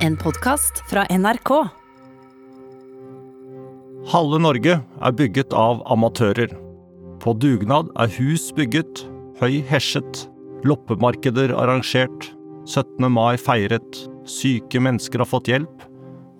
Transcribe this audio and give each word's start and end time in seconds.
En 0.00 0.16
podkast 0.16 0.78
fra 0.88 1.02
NRK. 1.12 1.50
Halve 4.08 4.38
Norge 4.40 4.76
er 4.80 5.12
bygget 5.12 5.52
av 5.52 5.82
amatører. 5.92 6.54
På 7.20 7.34
dugnad 7.36 7.90
er 8.00 8.08
hus 8.14 8.46
bygget, 8.56 9.02
høy 9.42 9.58
hesjet, 9.68 10.22
loppemarkeder 10.64 11.52
arrangert, 11.52 12.30
17. 12.64 13.10
mai 13.12 13.36
feiret, 13.36 13.98
syke 14.24 14.80
mennesker 14.80 15.20
har 15.20 15.28
fått 15.28 15.50
hjelp, 15.52 15.84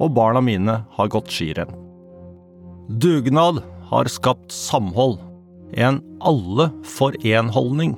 og 0.00 0.14
barna 0.16 0.40
mine 0.40 0.79
har 0.96 1.11
gått 1.12 1.29
skirenn. 1.29 1.74
Dugnad 2.88 3.61
har 3.90 4.08
skapt 4.08 4.56
samhold, 4.56 5.18
en 5.77 6.00
alle 6.24 6.70
for 6.96 7.12
én-holdning. 7.20 7.92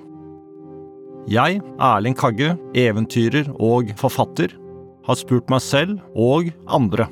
Jeg, 1.31 1.63
Erling 1.79 2.19
Kagge, 2.19 2.57
eventyrer 2.75 3.47
og 3.63 3.95
forfatter, 4.03 4.59
har 5.07 5.19
spurt 5.19 5.51
meg 5.53 5.63
selv 5.65 5.99
og 6.15 6.51
andre. 6.71 7.09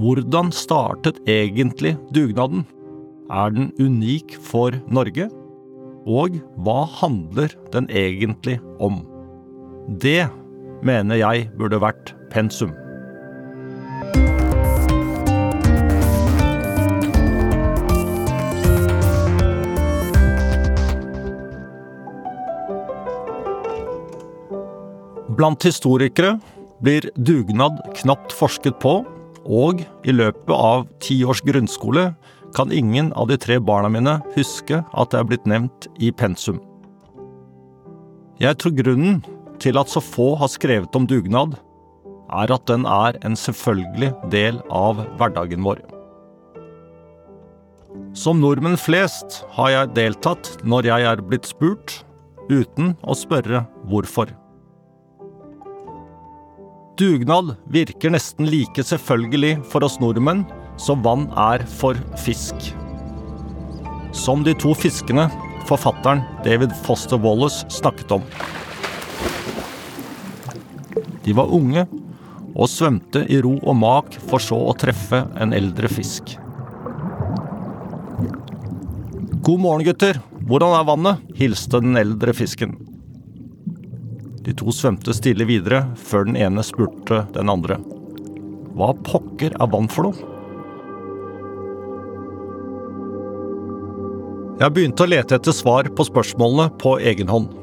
Hvordan 0.00 0.52
startet 0.54 1.20
egentlig 1.28 1.96
dugnaden? 2.14 2.64
Er 3.30 3.52
den 3.52 3.70
unik 3.78 4.38
for 4.42 4.74
Norge? 4.88 5.28
Og 6.08 6.40
hva 6.64 6.84
handler 7.02 7.52
den 7.74 7.88
egentlig 7.92 8.56
om? 8.80 9.02
Det 10.00 10.30
mener 10.86 11.20
jeg 11.20 11.50
burde 11.58 11.80
vært 11.82 12.14
pensum. 12.32 12.72
Blant 25.36 25.64
historikere 25.64 26.34
blir 26.84 27.10
dugnad 27.16 27.80
knapt 28.00 28.32
forsket 28.36 28.78
på, 28.82 29.00
og 29.44 29.82
i 30.04 30.14
løpet 30.14 30.52
av 30.54 30.86
ti 31.00 31.20
års 31.24 31.42
grunnskole 31.46 32.10
kan 32.56 32.72
ingen 32.72 33.12
av 33.18 33.30
de 33.30 33.38
tre 33.40 33.58
barna 33.62 33.90
mine 33.92 34.18
huske 34.34 34.82
at 34.82 35.12
det 35.12 35.20
er 35.20 35.28
blitt 35.28 35.46
nevnt 35.48 35.88
i 36.02 36.10
pensum. 36.12 36.60
Jeg 38.40 38.56
tror 38.60 38.76
grunnen 38.76 39.20
til 39.60 39.76
at 39.76 39.92
så 39.92 40.00
få 40.00 40.32
har 40.40 40.48
skrevet 40.48 40.96
om 40.96 41.06
dugnad, 41.08 41.58
er 42.30 42.52
at 42.54 42.66
den 42.70 42.86
er 42.86 43.18
en 43.26 43.36
selvfølgelig 43.36 44.12
del 44.32 44.60
av 44.70 45.02
hverdagen 45.18 45.64
vår. 45.66 45.82
Som 48.14 48.40
nordmenn 48.42 48.78
flest 48.78 49.42
har 49.56 49.72
jeg 49.74 49.94
deltatt 49.98 50.52
når 50.64 50.88
jeg 50.88 51.08
er 51.10 51.24
blitt 51.26 51.50
spurt, 51.50 52.00
uten 52.50 52.94
å 53.02 53.14
spørre 53.18 53.66
hvorfor. 53.90 54.30
Dugnad 57.00 57.54
virker 57.72 58.12
nesten 58.12 58.44
like 58.52 58.82
selvfølgelig 58.84 59.54
for 59.72 59.86
oss 59.86 59.94
nordmenn 60.02 60.42
som 60.76 61.00
vann 61.00 61.22
er 61.32 61.62
for 61.78 61.96
fisk. 62.20 62.66
Som 64.12 64.42
de 64.44 64.52
to 64.52 64.74
fiskene 64.76 65.24
forfatteren 65.70 66.20
David 66.44 66.74
Foster 66.84 67.16
Wallace 67.16 67.64
snakket 67.72 68.12
om. 68.18 68.26
De 71.24 71.38
var 71.40 71.48
unge 71.48 71.86
og 72.50 72.68
svømte 72.68 73.24
i 73.32 73.40
ro 73.40 73.54
og 73.62 73.80
mak 73.80 74.20
for 74.28 74.44
så 74.44 74.60
å 74.60 74.76
treffe 74.76 75.22
en 75.40 75.56
eldre 75.56 75.88
fisk. 75.88 76.36
God 79.40 79.64
morgen, 79.64 79.88
gutter. 79.88 80.20
Hvordan 80.44 80.76
er 80.76 80.88
vannet? 80.92 81.26
hilste 81.40 81.80
den 81.80 81.96
eldre 81.96 82.36
fisken. 82.36 82.76
De 84.50 84.56
to 84.58 84.72
svømte 84.74 85.14
stille 85.14 85.46
videre, 85.46 85.84
før 85.94 86.24
den 86.26 86.34
ene 86.34 86.64
spurte 86.66 87.20
den 87.36 87.50
andre. 87.52 87.76
Hva 88.74 88.88
pokker 89.06 89.54
er 89.54 89.68
vann 89.70 89.86
for 89.92 90.08
noe? 90.08 90.26
Jeg 94.58 94.74
begynte 94.74 95.06
å 95.06 95.12
lete 95.12 95.38
etter 95.38 95.54
svar 95.54 95.86
på 95.94 96.08
spørsmålene 96.08 96.66
på 96.82 96.96
egen 97.12 97.30
hånd. 97.30 97.54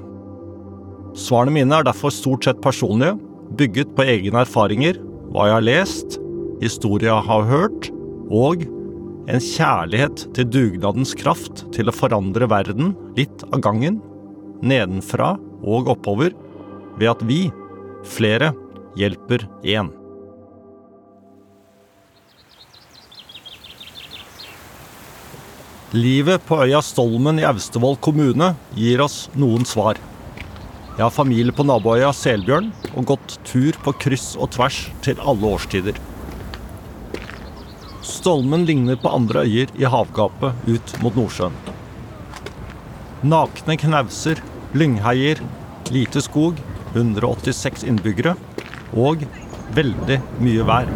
Svarene 1.19 1.57
mine 1.57 1.75
er 1.75 1.89
derfor 1.89 2.15
stort 2.15 2.47
sett 2.47 2.63
personlige, 2.63 3.19
bygget 3.59 3.91
på 3.97 4.07
egne 4.07 4.45
erfaringer, 4.45 4.95
hva 5.35 5.49
jeg 5.49 5.57
har 5.57 5.67
lest, 5.67 6.17
historier 6.63 7.11
jeg 7.11 7.27
har 7.27 7.47
hørt, 7.51 7.91
og 8.31 8.63
en 9.27 9.43
kjærlighet 9.43 10.29
til 10.39 10.51
dugnadens 10.55 11.11
kraft 11.19 11.67
til 11.75 11.91
å 11.91 11.99
forandre 11.99 12.47
verden 12.47 12.95
litt 13.19 13.43
av 13.51 13.59
gangen, 13.67 13.99
nedenfra 14.63 15.35
og 15.67 15.91
oppover, 15.91 16.31
ved 16.97 17.13
at 17.13 17.23
vi, 17.29 17.47
flere, 18.07 18.51
hjelper 18.97 19.45
én. 19.63 19.93
Livet 25.95 26.43
på 26.43 26.57
øya 26.65 26.81
Stolmen 26.83 27.39
i 27.39 27.45
Austevoll 27.47 27.95
kommune 28.03 28.51
gir 28.75 29.01
oss 29.05 29.29
noen 29.39 29.63
svar. 29.65 29.95
Jeg 30.97 31.05
har 31.05 31.13
familie 31.13 31.53
på 31.55 31.63
naboøya 31.63 32.09
Selbjørn 32.11 32.71
og 32.97 33.05
gått 33.13 33.37
tur 33.47 33.77
på 33.85 33.93
kryss 34.01 34.33
og 34.35 34.51
tvers 34.57 34.81
til 35.05 35.21
alle 35.21 35.53
årstider. 35.55 35.95
Stolmen 38.03 38.65
ligner 38.67 38.99
på 38.99 39.13
andre 39.13 39.45
øyer 39.47 39.71
i 39.79 39.87
havgapet 39.87 40.67
ut 40.67 40.93
mot 41.05 41.15
Nordsjøen. 41.15 41.55
Nakne 43.23 43.77
knauser, 43.79 44.41
lyngheier, 44.75 45.39
lite 45.93 46.21
skog, 46.25 46.59
186 46.97 47.85
innbyggere 47.87 48.35
og 48.97 49.23
veldig 49.77 50.19
mye 50.43 50.65
vær. 50.67 50.89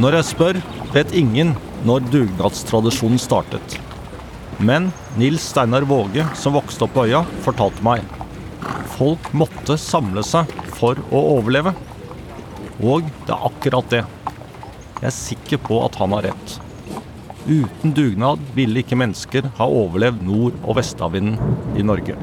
Når 0.00 0.16
jeg 0.16 0.28
spør, 0.30 0.60
vet 0.94 1.12
ingen 1.12 1.52
når 1.84 2.06
dugnadstradisjonen 2.12 3.20
startet. 3.20 3.76
Men 4.60 4.90
Nils 5.20 5.44
Steinar 5.52 5.84
Våge, 5.88 6.24
som 6.36 6.56
vokste 6.56 6.86
opp 6.86 6.94
på 6.96 7.06
øya, 7.08 7.22
fortalte 7.44 7.84
meg. 7.84 8.04
Folk 8.96 9.30
måtte 9.36 9.76
samle 9.80 10.24
seg 10.24 10.48
for 10.76 11.00
å 11.08 11.22
overleve. 11.36 11.74
Og 12.80 13.08
det 13.26 13.36
er 13.36 13.46
akkurat 13.50 13.92
det. 13.92 14.02
Jeg 15.00 15.08
er 15.08 15.16
sikker 15.16 15.62
på 15.64 15.80
at 15.84 15.96
han 16.00 16.16
har 16.16 16.28
rett. 16.28 16.56
Uten 17.48 17.94
dugnad 17.96 18.40
ville 18.54 18.82
ikke 18.82 18.98
mennesker 19.00 19.46
ha 19.56 19.64
overlevd 19.64 20.20
nord- 20.26 20.58
og 20.60 20.76
vestavinden 20.76 21.38
i 21.78 21.84
Norge. 21.86 22.18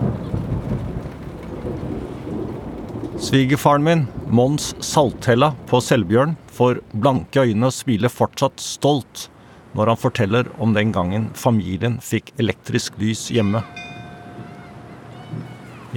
Svigerfaren 3.18 3.84
min, 3.84 4.06
Mons 4.30 4.76
Salthella 4.86 5.56
på 5.68 5.82
Selbjørn, 5.82 6.36
får 6.54 6.84
blanke 6.94 7.48
øyne 7.50 7.72
og 7.72 7.74
smiler 7.74 8.14
fortsatt 8.14 8.62
stolt 8.62 9.26
når 9.74 9.92
han 9.92 10.02
forteller 10.02 10.52
om 10.62 10.78
den 10.78 10.94
gangen 10.94 11.28
familien 11.38 11.98
fikk 12.02 12.32
elektrisk 12.38 12.98
lys 13.02 13.28
hjemme. 13.34 13.64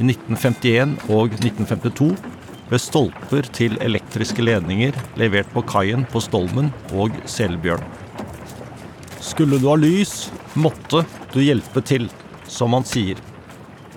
I 0.00 0.04
1951 0.08 0.96
og 1.12 1.36
1952 1.36 2.14
ble 2.70 2.80
stolper 2.80 3.48
til 3.52 3.76
elektriske 3.84 4.44
ledninger 4.44 4.96
levert 5.20 5.50
på 5.52 5.64
kaien 5.68 6.06
på 6.08 6.22
Stolmen 6.24 6.72
og 6.94 7.16
Selbjørn. 7.28 7.84
Skulle 9.20 9.58
du 9.60 9.66
ha 9.68 9.76
lys, 9.76 10.30
måtte 10.56 11.04
du 11.34 11.42
hjelpe 11.44 11.82
til, 11.84 12.08
som 12.48 12.72
han 12.76 12.86
sier. 12.88 13.20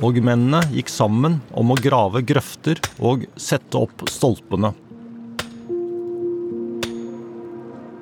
Og 0.03 0.19
mennene 0.19 0.59
gikk 0.73 0.91
sammen 0.91 1.39
om 1.55 1.71
å 1.71 1.79
grave 1.79 2.23
grøfter 2.27 2.81
og 2.99 3.23
sette 3.39 3.79
opp 3.79 4.03
stolpene. 4.11 4.73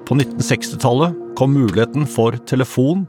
På 0.09 0.17
1960-tallet 0.17 1.15
kom 1.39 1.53
muligheten 1.55 2.09
for 2.09 2.35
telefon, 2.49 3.05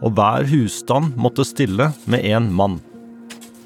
og 0.00 0.16
hver 0.16 0.48
husstand 0.48 1.12
måtte 1.20 1.44
stille 1.44 1.90
med 2.08 2.24
én 2.24 2.48
mann. 2.56 2.80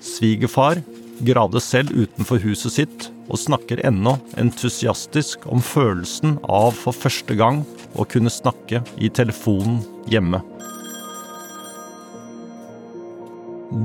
Svigerfar 0.03 0.83
gravde 1.25 1.63
selv 1.63 1.95
utenfor 1.95 2.43
huset 2.43 2.75
sitt 2.75 3.14
og 3.29 3.41
snakker 3.41 3.81
ennå 3.87 4.17
entusiastisk 4.41 5.47
om 5.51 5.63
følelsen 5.65 6.37
av 6.45 6.75
for 6.77 6.97
første 6.97 7.37
gang 7.39 7.63
å 7.97 8.07
kunne 8.09 8.33
snakke 8.33 8.83
i 9.01 9.11
telefonen 9.13 9.81
hjemme. 10.11 10.43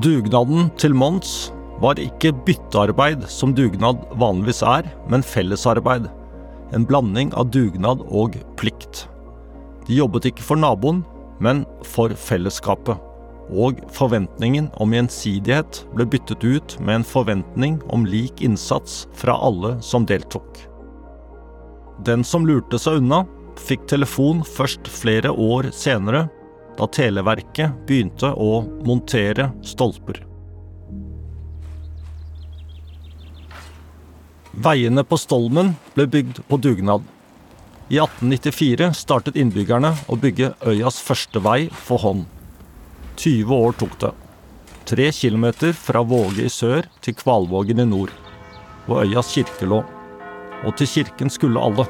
Dugnaden 0.03 0.69
til 0.77 0.93
Mons 0.93 1.49
var 1.81 1.99
ikke 2.01 2.33
byttearbeid 2.45 3.23
som 3.31 3.55
dugnad 3.55 4.01
vanligvis 4.19 4.61
er, 4.67 4.89
men 5.09 5.23
fellesarbeid. 5.25 6.09
En 6.75 6.85
blanding 6.85 7.31
av 7.39 7.49
dugnad 7.55 8.03
og 8.05 8.35
plikt. 8.59 9.07
De 9.87 9.97
jobbet 9.97 10.29
ikke 10.29 10.45
for 10.45 10.59
naboen, 10.59 11.01
men 11.41 11.63
for 11.87 12.13
fellesskapet. 12.13 13.08
Og 13.49 13.79
forventningen 13.95 14.69
om 14.77 14.93
gjensidighet 14.93 15.83
ble 15.95 16.05
byttet 16.05 16.43
ut 16.45 16.75
med 16.79 16.99
en 16.99 17.07
forventning 17.07 17.79
om 17.89 18.05
lik 18.05 18.43
innsats 18.45 19.07
fra 19.17 19.33
alle 19.41 19.75
som 19.81 20.05
deltok. 20.05 20.65
Den 22.05 22.23
som 22.23 22.45
lurte 22.47 22.79
seg 22.79 23.01
unna, 23.01 23.23
fikk 23.59 23.87
telefon 23.91 24.43
først 24.45 24.87
flere 24.87 25.33
år 25.33 25.71
senere, 25.75 26.27
da 26.79 26.87
Televerket 26.87 27.75
begynte 27.89 28.29
å 28.31 28.61
montere 28.87 29.49
stolper. 29.65 30.21
Veiene 34.59 35.03
på 35.07 35.17
Stolmen 35.19 35.73
ble 35.95 36.07
bygd 36.07 36.41
på 36.47 36.57
dugnad. 36.59 37.03
I 37.89 37.99
1894 37.99 38.91
startet 38.97 39.37
innbyggerne 39.39 39.93
å 40.07 40.17
bygge 40.19 40.53
øyas 40.67 40.99
første 41.03 41.41
vei 41.43 41.61
for 41.87 42.01
hånd. 42.03 42.25
20 43.19 43.55
år 43.55 43.73
tok 43.75 43.99
det. 43.99 44.11
Tre 44.87 45.11
kilometer 45.11 45.73
fra 45.75 45.99
Våge 46.07 46.45
i 46.47 46.51
sør 46.51 46.85
til 47.03 47.17
Kvalvågen 47.19 47.81
i 47.83 47.85
nord, 47.87 48.13
hvor 48.85 49.03
øyas 49.03 49.33
kirke 49.35 49.67
lå. 49.67 49.81
Og 50.63 50.77
til 50.79 50.87
kirken 50.87 51.31
skulle 51.31 51.59
alle. 51.59 51.83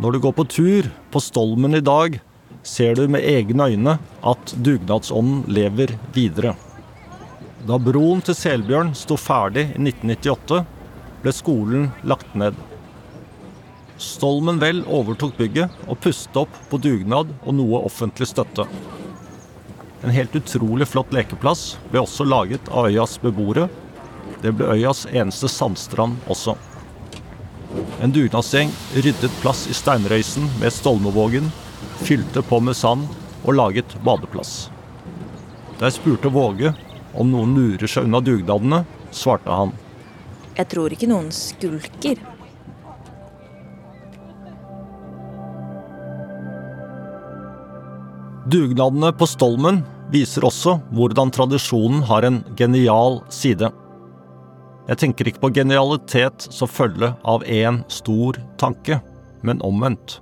Når 0.00 0.12
du 0.12 0.20
går 0.20 0.36
på 0.36 0.44
tur 0.52 0.90
på 1.12 1.24
Stolmen 1.24 1.80
i 1.80 1.84
dag, 1.84 2.20
ser 2.62 2.94
du 2.96 3.06
med 3.08 3.24
egne 3.24 3.70
øyne 3.72 3.96
at 4.20 4.54
dugnadsånden 4.60 5.46
lever 5.48 5.96
videre. 6.12 6.58
Da 7.64 7.80
broen 7.80 8.20
til 8.24 8.36
Selbjørn 8.36 8.92
sto 8.96 9.16
ferdig 9.16 9.70
i 9.70 9.80
1998, 9.80 10.60
ble 11.24 11.34
skolen 11.36 11.88
lagt 12.04 12.36
ned. 12.36 12.56
Stolmen 14.00 14.56
Vel 14.58 14.80
overtok 14.88 15.34
bygget 15.36 15.74
og 15.84 15.98
pustet 16.00 16.38
opp 16.40 16.54
på 16.70 16.78
dugnad 16.80 17.34
og 17.44 17.52
noe 17.58 17.82
offentlig 17.84 18.30
støtte. 18.30 18.64
En 20.00 20.14
helt 20.14 20.32
utrolig 20.38 20.86
flott 20.88 21.12
lekeplass 21.12 21.74
ble 21.90 22.00
også 22.00 22.24
laget 22.24 22.70
av 22.72 22.88
øyas 22.88 23.18
beboere. 23.20 23.66
Det 24.40 24.54
ble 24.56 24.70
øyas 24.72 25.04
eneste 25.12 25.50
sandstrand 25.52 26.16
også. 26.32 26.56
En 28.00 28.16
dugnadsgjeng 28.16 28.72
ryddet 28.96 29.36
plass 29.42 29.66
i 29.68 29.76
steinrøysen 29.76 30.48
med 30.62 30.72
Stolmevågen, 30.72 31.52
fylte 32.00 32.40
på 32.40 32.62
med 32.64 32.80
sand 32.80 33.04
og 33.44 33.52
laget 33.60 33.92
badeplass. 34.00 34.70
Da 35.76 35.90
jeg 35.90 36.00
spurte 36.00 36.32
Våge 36.32 36.72
om 37.12 37.28
noen 37.28 37.52
lurer 37.52 37.88
seg 37.90 38.08
unna 38.08 38.24
dugnadene, 38.24 38.86
svarte 39.12 39.52
han. 39.52 39.76
Jeg 40.56 40.72
tror 40.72 40.96
ikke 40.96 41.12
noen 41.12 41.28
skulker. 41.36 42.16
Dugnadene 48.50 49.12
på 49.14 49.26
Stolmen 49.28 49.82
viser 50.10 50.42
også 50.48 50.72
hvordan 50.96 51.30
tradisjonen 51.30 52.00
har 52.08 52.24
en 52.26 52.40
genial 52.58 53.20
side. 53.30 53.68
Jeg 54.88 54.98
tenker 54.98 55.28
ikke 55.30 55.42
på 55.44 55.50
genialitet 55.54 56.48
som 56.50 56.70
følge 56.70 57.12
av 57.30 57.44
én 57.44 57.82
stor 57.92 58.40
tanke, 58.58 58.98
men 59.46 59.62
omvendt. 59.62 60.16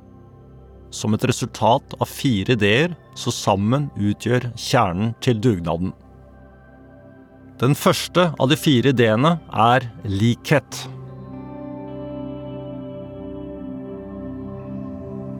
Som 0.92 1.16
et 1.16 1.24
resultat 1.30 1.96
av 1.96 2.10
fire 2.10 2.58
ideer 2.58 2.92
som 3.16 3.32
sammen 3.32 3.88
utgjør 3.96 4.50
kjernen 4.58 5.14
til 5.24 5.40
dugnaden. 5.40 5.94
Den 7.62 7.78
første 7.78 8.28
av 8.36 8.52
de 8.52 8.60
fire 8.60 8.92
ideene 8.92 9.38
er 9.48 9.88
likhet. 10.04 10.84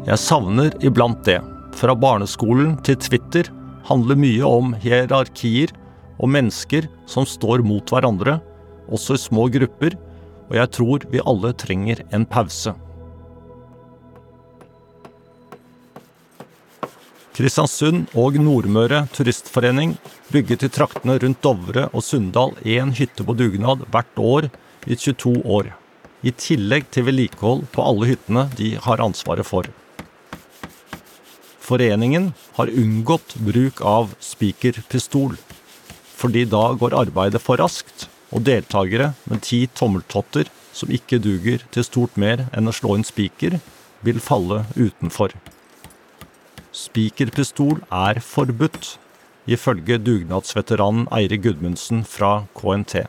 Jeg 0.08 0.24
savner 0.24 0.72
iblant 0.80 1.20
det. 1.28 1.42
Fra 1.78 1.94
barneskolen 1.94 2.72
til 2.82 2.96
Twitter 2.98 3.46
handler 3.86 4.18
mye 4.18 4.42
om 4.42 4.72
hierarkier 4.82 5.70
og 6.18 6.32
mennesker 6.34 6.88
som 7.06 7.26
står 7.28 7.62
mot 7.62 7.86
hverandre, 7.94 8.40
også 8.90 9.14
i 9.14 9.22
små 9.22 9.44
grupper, 9.54 9.94
og 10.50 10.58
jeg 10.58 10.72
tror 10.74 11.06
vi 11.12 11.22
alle 11.22 11.54
trenger 11.54 12.02
en 12.10 12.26
pause. 12.26 12.74
Kristiansund 17.38 18.10
og 18.18 18.40
Nordmøre 18.42 19.04
Turistforening 19.14 19.94
bygget 20.34 20.66
i 20.66 20.74
traktene 20.74 21.20
rundt 21.22 21.44
Dovre 21.46 21.86
og 21.92 22.02
Sunndal 22.02 22.58
én 22.66 22.90
hytte 22.98 23.22
på 23.22 23.38
dugnad 23.38 23.86
hvert 23.92 24.18
år 24.18 24.50
i 24.90 24.98
22 24.98 25.44
år. 25.46 25.70
I 26.26 26.34
tillegg 26.34 26.90
til 26.90 27.06
vedlikehold 27.06 27.68
på 27.70 27.86
alle 27.86 28.16
hyttene 28.16 28.48
de 28.58 28.74
har 28.82 29.04
ansvaret 29.04 29.46
for. 29.46 29.70
Foreningen 31.68 32.30
har 32.56 32.70
unngått 32.72 33.34
bruk 33.44 33.82
av 33.84 34.14
spikerpistol, 34.24 35.34
fordi 36.16 36.46
da 36.48 36.70
går 36.80 36.96
arbeidet 36.96 37.42
for 37.44 37.60
raskt, 37.60 38.06
og 38.32 38.46
deltakere 38.46 39.10
med 39.28 39.42
ti 39.44 39.66
tommeltotter 39.76 40.48
som 40.72 40.92
ikke 40.92 41.20
duger 41.20 41.64
til 41.74 41.84
stort 41.84 42.16
mer 42.16 42.46
enn 42.56 42.70
å 42.70 42.74
slå 42.76 42.96
inn 42.96 43.04
spiker, 43.04 43.58
vil 44.00 44.22
falle 44.22 44.62
utenfor. 44.78 45.34
Spikerpistol 46.72 47.82
er 47.92 48.22
forbudt, 48.24 48.96
ifølge 49.48 50.00
dugnadsveteranen 50.00 51.06
Eirik 51.12 51.44
Gudmundsen 51.44 52.04
fra 52.08 52.46
KNT. 52.56 53.04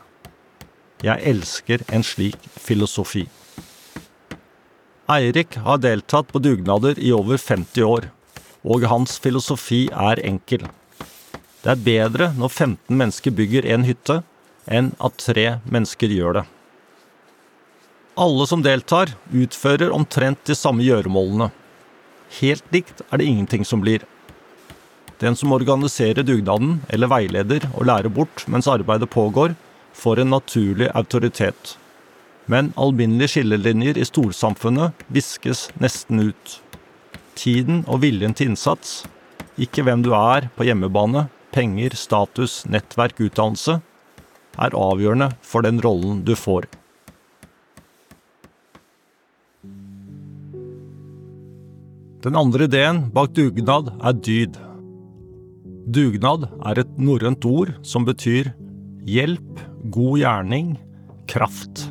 Jeg 1.04 1.28
elsker 1.32 1.84
en 1.96 2.04
slik 2.04 2.40
filosofi. 2.60 3.28
Eirik 5.10 5.56
har 5.64 5.80
deltatt 5.80 6.32
på 6.32 6.44
dugnader 6.44 7.00
i 7.00 7.12
over 7.16 7.40
50 7.40 7.88
år, 7.88 8.10
og 8.64 8.86
hans 8.92 9.18
filosofi 9.24 9.88
er 9.94 10.22
enkel. 10.26 10.66
Det 11.64 11.74
er 11.74 11.84
bedre 11.84 12.30
når 12.38 12.52
15 12.54 12.96
mennesker 12.96 13.36
bygger 13.36 13.68
en 13.74 13.86
hytte, 13.88 14.22
enn 14.70 14.94
at 15.04 15.18
tre 15.20 15.48
mennesker 15.68 16.12
gjør 16.14 16.40
det. 16.40 16.46
Alle 18.20 18.46
som 18.48 18.64
deltar, 18.64 19.14
utfører 19.32 19.94
omtrent 19.96 20.42
de 20.48 20.56
samme 20.56 20.84
gjøremålene. 20.84 21.50
Helt 22.40 22.66
likt 22.76 23.04
er 23.10 23.20
det 23.20 23.28
ingenting 23.28 23.66
som 23.66 23.84
blir. 23.84 24.04
Den 25.20 25.36
som 25.36 25.52
organiserer 25.56 26.24
dugnaden 26.24 26.80
eller 26.88 27.12
veileder 27.12 27.66
og 27.74 27.88
lærer 27.90 28.12
bort 28.12 28.46
mens 28.48 28.68
arbeidet 28.72 29.10
pågår, 29.12 29.56
får 29.94 30.22
en 30.22 30.32
naturlig 30.36 30.88
autoritet. 30.96 31.76
Men 32.48 32.72
alminnelige 32.80 33.36
skillelinjer 33.36 34.00
i 34.00 34.08
storsamfunnet 34.08 35.04
viskes 35.12 35.68
nesten 35.80 36.30
ut. 36.32 36.60
Tiden 37.40 37.86
og 37.88 38.02
viljen 38.04 38.34
til 38.36 38.52
innsats, 38.52 39.04
ikke 39.56 39.86
hvem 39.88 40.02
du 40.04 40.10
er 40.18 40.50
på 40.58 40.66
hjemmebane, 40.68 41.30
penger, 41.56 41.96
status, 41.96 42.66
nettverk, 42.68 43.22
utdannelse, 43.24 43.78
er 44.60 44.76
avgjørende 44.76 45.30
for 45.46 45.64
den 45.64 45.80
rollen 45.84 46.20
du 46.28 46.34
får. 46.36 46.68
Den 52.20 52.36
andre 52.36 52.68
ideen 52.68 53.06
bak 53.16 53.32
dugnad 53.32 53.94
er 54.04 54.20
dyd. 54.20 54.60
Dugnad 55.88 56.50
er 56.68 56.84
et 56.84 56.92
norrønt 57.00 57.48
ord 57.48 57.72
som 57.88 58.04
betyr 58.04 58.52
hjelp, 59.08 59.64
god 59.96 60.20
gjerning, 60.20 60.74
kraft. 61.32 61.88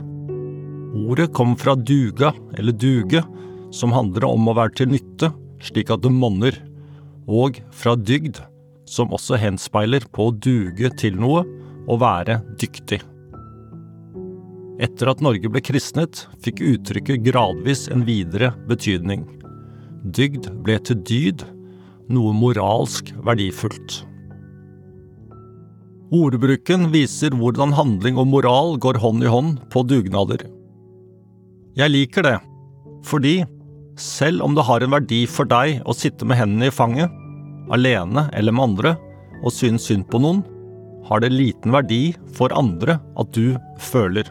Ordet 1.08 1.30
kom 1.32 1.56
fra 1.56 1.72
duga, 1.72 2.34
eller 2.60 2.76
duge, 2.76 3.24
som 3.72 3.92
handler 3.96 4.28
om 4.28 4.48
å 4.48 4.56
være 4.56 4.76
til 4.80 4.92
nytte, 4.92 5.32
slik 5.64 5.90
at 5.94 6.04
det 6.04 6.12
monner, 6.14 6.56
og 7.28 7.60
fra 7.74 7.94
dygd, 7.96 8.40
som 8.88 9.12
også 9.12 9.36
henspeiler 9.40 10.06
på 10.14 10.30
å 10.30 10.34
duge 10.34 10.90
til 11.00 11.18
noe, 11.20 11.44
og 11.88 12.02
være 12.02 12.40
dyktig. 12.60 13.00
Etter 14.78 15.10
at 15.10 15.22
Norge 15.24 15.50
ble 15.50 15.62
kristnet, 15.64 16.26
fikk 16.44 16.62
uttrykket 16.62 17.24
gradvis 17.26 17.88
en 17.90 18.04
videre 18.06 18.52
betydning. 18.68 19.24
Dygd 20.04 20.52
ble 20.64 20.76
til 20.86 21.00
dyd, 21.08 21.42
noe 22.08 22.34
moralsk 22.36 23.10
verdifullt. 23.26 24.02
Ordbruken 26.14 26.86
viser 26.94 27.34
hvordan 27.36 27.74
handling 27.76 28.16
og 28.16 28.30
moral 28.30 28.78
går 28.80 29.00
hånd 29.02 29.26
i 29.26 29.32
hånd 29.32 29.58
på 29.72 29.82
dugnader. 29.84 30.46
Jeg 31.76 31.92
liker 31.92 32.24
det, 32.24 32.38
fordi 33.04 33.42
selv 33.98 34.44
om 34.46 34.54
det 34.54 34.64
har 34.66 34.84
en 34.84 34.94
verdi 34.94 35.24
for 35.30 35.48
deg 35.48 35.82
å 35.88 35.94
sitte 35.96 36.26
med 36.28 36.38
hendene 36.38 36.70
i 36.70 36.74
fanget, 36.74 37.12
alene 37.74 38.28
eller 38.36 38.54
med 38.54 38.70
andre, 38.70 38.94
og 39.42 39.54
synes 39.54 39.86
synd 39.88 40.06
på 40.10 40.20
noen, 40.22 40.42
har 41.08 41.22
det 41.22 41.32
liten 41.32 41.72
verdi 41.72 42.12
for 42.36 42.52
andre 42.56 42.98
at 43.18 43.30
du 43.36 43.56
føler. 43.80 44.28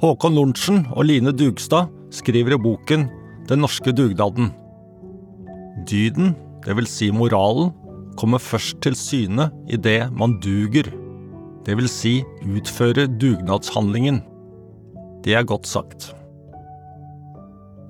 Håkon 0.00 0.36
Lorentzen 0.36 0.84
og 0.94 1.04
Line 1.04 1.34
Dugstad 1.36 1.90
skriver 2.14 2.56
i 2.56 2.62
boken 2.62 3.08
den 3.50 3.60
norske 3.60 3.92
dugnaden. 3.92 4.52
Dyden, 5.88 6.32
dvs. 6.64 6.94
Si 6.94 7.10
moralen, 7.12 7.74
kommer 8.20 8.42
først 8.42 8.80
til 8.84 8.96
syne 8.98 9.48
i 9.68 9.78
det 9.80 10.10
man 10.16 10.38
duger, 10.44 10.88
dvs. 11.66 11.92
Si 11.92 12.14
utføre 12.46 13.06
dugnadshandlingen. 13.20 14.22
Det 15.24 15.36
er 15.36 15.44
godt 15.44 15.68
sagt. 15.68 16.14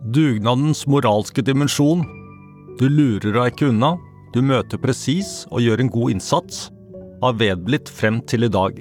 Dugnadens 0.01 0.87
moralske 0.89 1.43
dimensjon 1.45 2.07
du 2.81 2.87
lurer 2.89 3.35
deg 3.35 3.51
ikke 3.51 3.67
unna, 3.69 3.91
du 4.33 4.41
møter 4.41 4.81
presis 4.81 5.43
og 5.51 5.61
gjør 5.61 5.83
en 5.83 5.91
god 5.93 6.15
innsats, 6.15 6.71
har 7.21 7.37
vedblitt 7.37 7.91
frem 7.93 8.23
til 8.25 8.47
i 8.47 8.49
dag. 8.49 8.79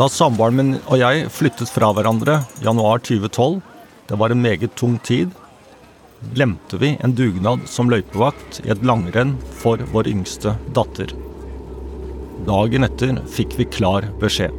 Da 0.00 0.08
samboeren 0.08 0.56
min 0.56 0.74
og 0.86 0.96
jeg 1.02 1.28
flyttet 1.36 1.68
fra 1.68 1.92
hverandre 1.92 2.40
januar 2.64 3.04
2012, 3.04 3.60
det 4.08 4.16
var 4.16 4.32
en 4.32 4.40
meget 4.40 4.72
tung 4.80 4.96
tid, 5.04 5.36
glemte 6.32 6.80
vi 6.80 6.94
en 7.04 7.12
dugnad 7.12 7.68
som 7.68 7.92
løypevakt 7.92 8.62
i 8.64 8.72
et 8.72 8.80
langrenn 8.80 9.36
for 9.60 9.84
vår 9.92 10.08
yngste 10.08 10.56
datter. 10.72 11.12
Dagen 12.46 12.86
etter 12.86 13.18
fikk 13.28 13.56
vi 13.58 13.66
klar 13.68 14.06
beskjed. 14.20 14.54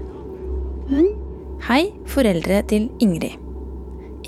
Hei, 1.66 1.92
foreldre 2.10 2.60
til 2.70 2.90
Ingrid. 3.02 3.38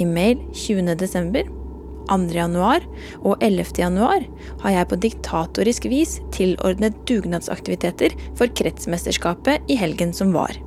I 0.02 0.06
mail 0.10 0.40
20.12., 0.54 1.60
2.1. 2.04 2.88
og 3.24 3.44
11.1 3.46 4.26
har 4.64 4.74
jeg 4.74 4.88
på 4.90 5.00
diktatorisk 5.06 5.86
vis 5.92 6.18
tilordnet 6.36 6.98
dugnadsaktiviteter 7.08 8.16
for 8.38 8.52
kretsmesterskapet 8.60 9.72
i 9.72 9.78
helgen 9.80 10.12
som 10.16 10.34
var. 10.36 10.58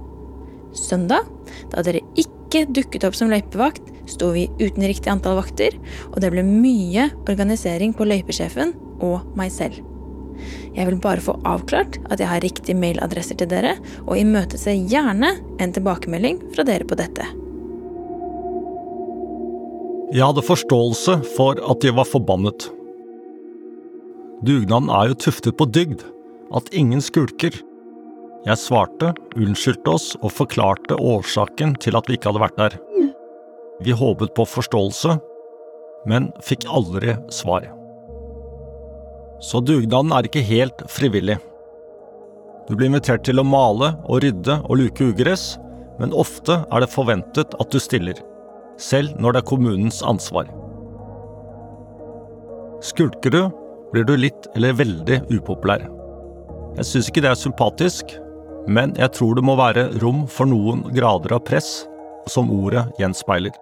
Søndag, 0.77 1.29
da 1.73 1.85
dere 1.85 2.05
ikke 2.17 2.65
dukket 2.71 3.05
opp 3.09 3.19
som 3.19 3.33
løypevakt, 3.33 3.93
sto 4.09 4.31
vi 4.37 4.47
uten 4.63 4.87
riktig 4.87 5.13
antall 5.13 5.41
vakter, 5.41 5.77
og 6.13 6.23
det 6.23 6.33
ble 6.33 6.47
mye 6.47 7.11
organisering 7.27 7.97
på 7.97 8.09
løypesjefen 8.09 8.73
og 9.05 9.37
meg 9.39 9.53
selv. 9.53 9.83
Jeg 10.77 10.89
vil 10.89 10.99
bare 11.03 11.23
få 11.25 11.37
avklart 11.49 11.99
at 12.11 12.21
jeg 12.21 12.31
har 12.31 12.45
riktige 12.45 12.79
mailadresser 12.79 13.39
til 13.41 13.51
dere, 13.51 13.77
og 14.07 14.19
imøtese 14.21 14.75
gjerne 14.91 15.35
en 15.63 15.75
tilbakemelding 15.77 16.41
fra 16.55 16.67
dere 16.69 16.87
på 16.89 16.99
dette. 16.99 17.27
Jeg 20.15 20.23
hadde 20.23 20.45
forståelse 20.47 21.19
for 21.35 21.59
at 21.59 21.83
de 21.83 21.91
var 21.97 22.07
forbannet. 22.07 22.69
Dugnaden 24.47 24.93
er 24.93 25.11
jo 25.11 25.19
tuftet 25.27 25.57
på 25.59 25.67
dygd, 25.67 26.05
at 26.55 26.69
ingen 26.77 27.03
skulker. 27.03 27.57
Jeg 28.47 28.63
svarte, 28.63 29.11
unnskyldte 29.35 29.97
oss 29.97 30.13
og 30.21 30.31
forklarte 30.37 30.99
årsaken 31.03 31.75
til 31.83 31.99
at 31.99 32.07
vi 32.07 32.15
ikke 32.15 32.31
hadde 32.31 32.45
vært 32.45 32.61
der. 32.61 32.77
Vi 33.83 33.97
håpet 33.97 34.37
på 34.37 34.47
forståelse, 34.49 35.19
men 36.07 36.31
fikk 36.47 36.69
aldri 36.71 37.17
svar. 37.35 37.67
Så 39.43 39.61
dugnaden 39.61 40.15
er 40.17 40.27
ikke 40.27 40.45
helt 40.45 40.83
frivillig. 40.91 41.37
Du 42.67 42.75
blir 42.75 42.89
invitert 42.91 43.23
til 43.27 43.39
å 43.39 43.47
male 43.47 43.93
og 44.09 44.23
rydde 44.25 44.59
og 44.65 44.81
luke 44.81 45.11
ugress, 45.13 45.55
men 46.01 46.15
ofte 46.17 46.63
er 46.67 46.83
det 46.83 46.93
forventet 46.93 47.55
at 47.61 47.73
du 47.73 47.79
stiller, 47.81 48.19
selv 48.81 49.15
når 49.21 49.37
det 49.37 49.43
er 49.43 49.51
kommunens 49.53 50.01
ansvar. 50.05 50.49
Skulker 52.85 53.33
du, 53.33 53.43
blir 53.93 54.05
du 54.05 54.17
litt 54.19 54.49
eller 54.57 54.77
veldig 54.77 55.23
upopulær. 55.39 55.87
Jeg 56.77 56.89
syns 56.89 57.09
ikke 57.09 57.23
det 57.25 57.31
er 57.33 57.41
sympatisk, 57.41 58.17
men 58.67 58.97
jeg 58.99 59.15
tror 59.17 59.39
det 59.39 59.47
må 59.47 59.55
være 59.57 59.89
rom 60.03 60.27
for 60.29 60.49
noen 60.51 60.83
grader 60.97 61.37
av 61.39 61.45
press, 61.47 61.87
som 62.29 62.51
ordet 62.53 62.89
gjenspeiler. 63.01 63.55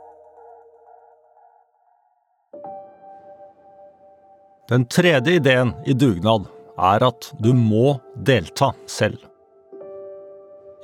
Den 4.69 4.87
tredje 4.89 5.35
ideen 5.37 5.75
i 5.85 5.93
dugnad 5.93 6.47
er 6.81 7.05
at 7.05 7.27
du 7.37 7.51
må 7.53 7.99
delta 8.17 8.71
selv. 8.89 9.19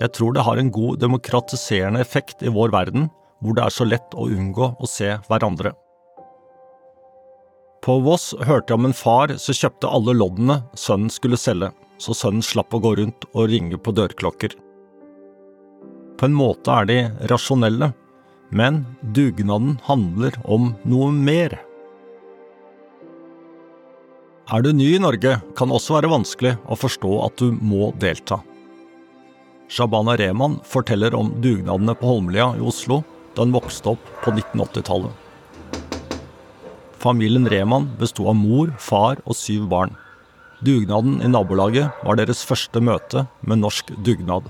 Jeg 0.00 0.12
tror 0.16 0.34
det 0.36 0.44
har 0.44 0.60
en 0.60 0.72
god 0.72 0.98
demokratiserende 1.00 2.00
effekt 2.04 2.44
i 2.44 2.52
vår 2.52 2.74
verden, 2.74 3.08
hvor 3.40 3.56
det 3.56 3.64
er 3.64 3.72
så 3.72 3.86
lett 3.88 4.16
å 4.16 4.28
unngå 4.28 4.74
å 4.76 4.88
se 4.88 5.14
hverandre. 5.28 5.72
På 7.80 7.96
Voss 8.04 8.34
hørte 8.36 8.74
jeg 8.74 8.76
om 8.76 8.90
en 8.90 8.96
far 8.96 9.32
som 9.40 9.56
kjøpte 9.56 9.88
alle 9.88 10.12
loddene 10.16 10.58
sønnen 10.76 11.12
skulle 11.12 11.40
selge, 11.40 11.70
så 11.96 12.16
sønnen 12.16 12.44
slapp 12.44 12.76
å 12.76 12.82
gå 12.84 12.92
rundt 13.00 13.24
og 13.32 13.48
ringe 13.48 13.80
på 13.80 13.96
dørklokker. 13.96 14.52
På 16.20 16.28
en 16.28 16.36
måte 16.36 16.76
er 16.76 16.88
de 16.88 17.00
rasjonelle, 17.32 17.94
men 18.52 18.82
dugnaden 19.16 19.78
handler 19.88 20.36
om 20.44 20.74
noe 20.84 21.08
mer. 21.16 21.56
Er 24.50 24.64
du 24.66 24.72
ny 24.74 24.96
i 24.96 24.98
Norge, 24.98 25.36
kan 25.54 25.70
det 25.70 25.76
også 25.76 25.94
være 25.94 26.08
vanskelig 26.10 26.56
å 26.66 26.74
forstå 26.74 27.10
at 27.22 27.38
du 27.38 27.52
må 27.54 27.92
delta. 28.02 28.40
Shabana 29.70 30.16
Rehman 30.18 30.56
forteller 30.66 31.14
om 31.14 31.28
dugnadene 31.38 31.94
på 31.94 32.08
Holmlia 32.08 32.48
i 32.58 32.64
Oslo 32.66 33.04
da 33.36 33.44
hun 33.44 33.52
vokste 33.54 33.92
opp 33.92 34.08
på 34.24 34.32
1980-tallet. 34.34 35.12
Familien 36.98 37.46
Rehman 37.46 37.86
besto 38.00 38.26
av 38.26 38.34
mor, 38.40 38.72
far 38.82 39.20
og 39.22 39.38
syv 39.38 39.68
barn. 39.70 39.94
Dugnaden 40.66 41.20
i 41.22 41.30
nabolaget 41.30 42.02
var 42.02 42.18
deres 42.18 42.42
første 42.42 42.82
møte 42.82 43.28
med 43.46 43.62
norsk 43.62 43.92
dugnad. 44.02 44.48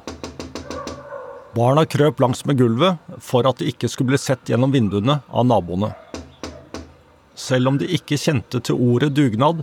Barna 1.52 1.85
krøp 1.85 2.25
langs 2.25 2.40
med 2.49 2.57
gulvet 2.62 3.21
for 3.21 3.45
at 3.45 3.61
de 3.61 3.69
ikke 3.69 3.90
skulle 3.92 4.14
bli 4.14 4.23
sett 4.23 4.49
gjennom 4.49 4.73
vinduene 4.73 5.19
av 5.28 5.45
naboene. 5.45 5.92
Selv 7.37 7.69
om 7.69 7.76
de 7.76 7.90
ikke 8.00 8.16
kjente 8.21 8.62
til 8.64 8.80
ordet 8.80 9.12
dugnad, 9.19 9.61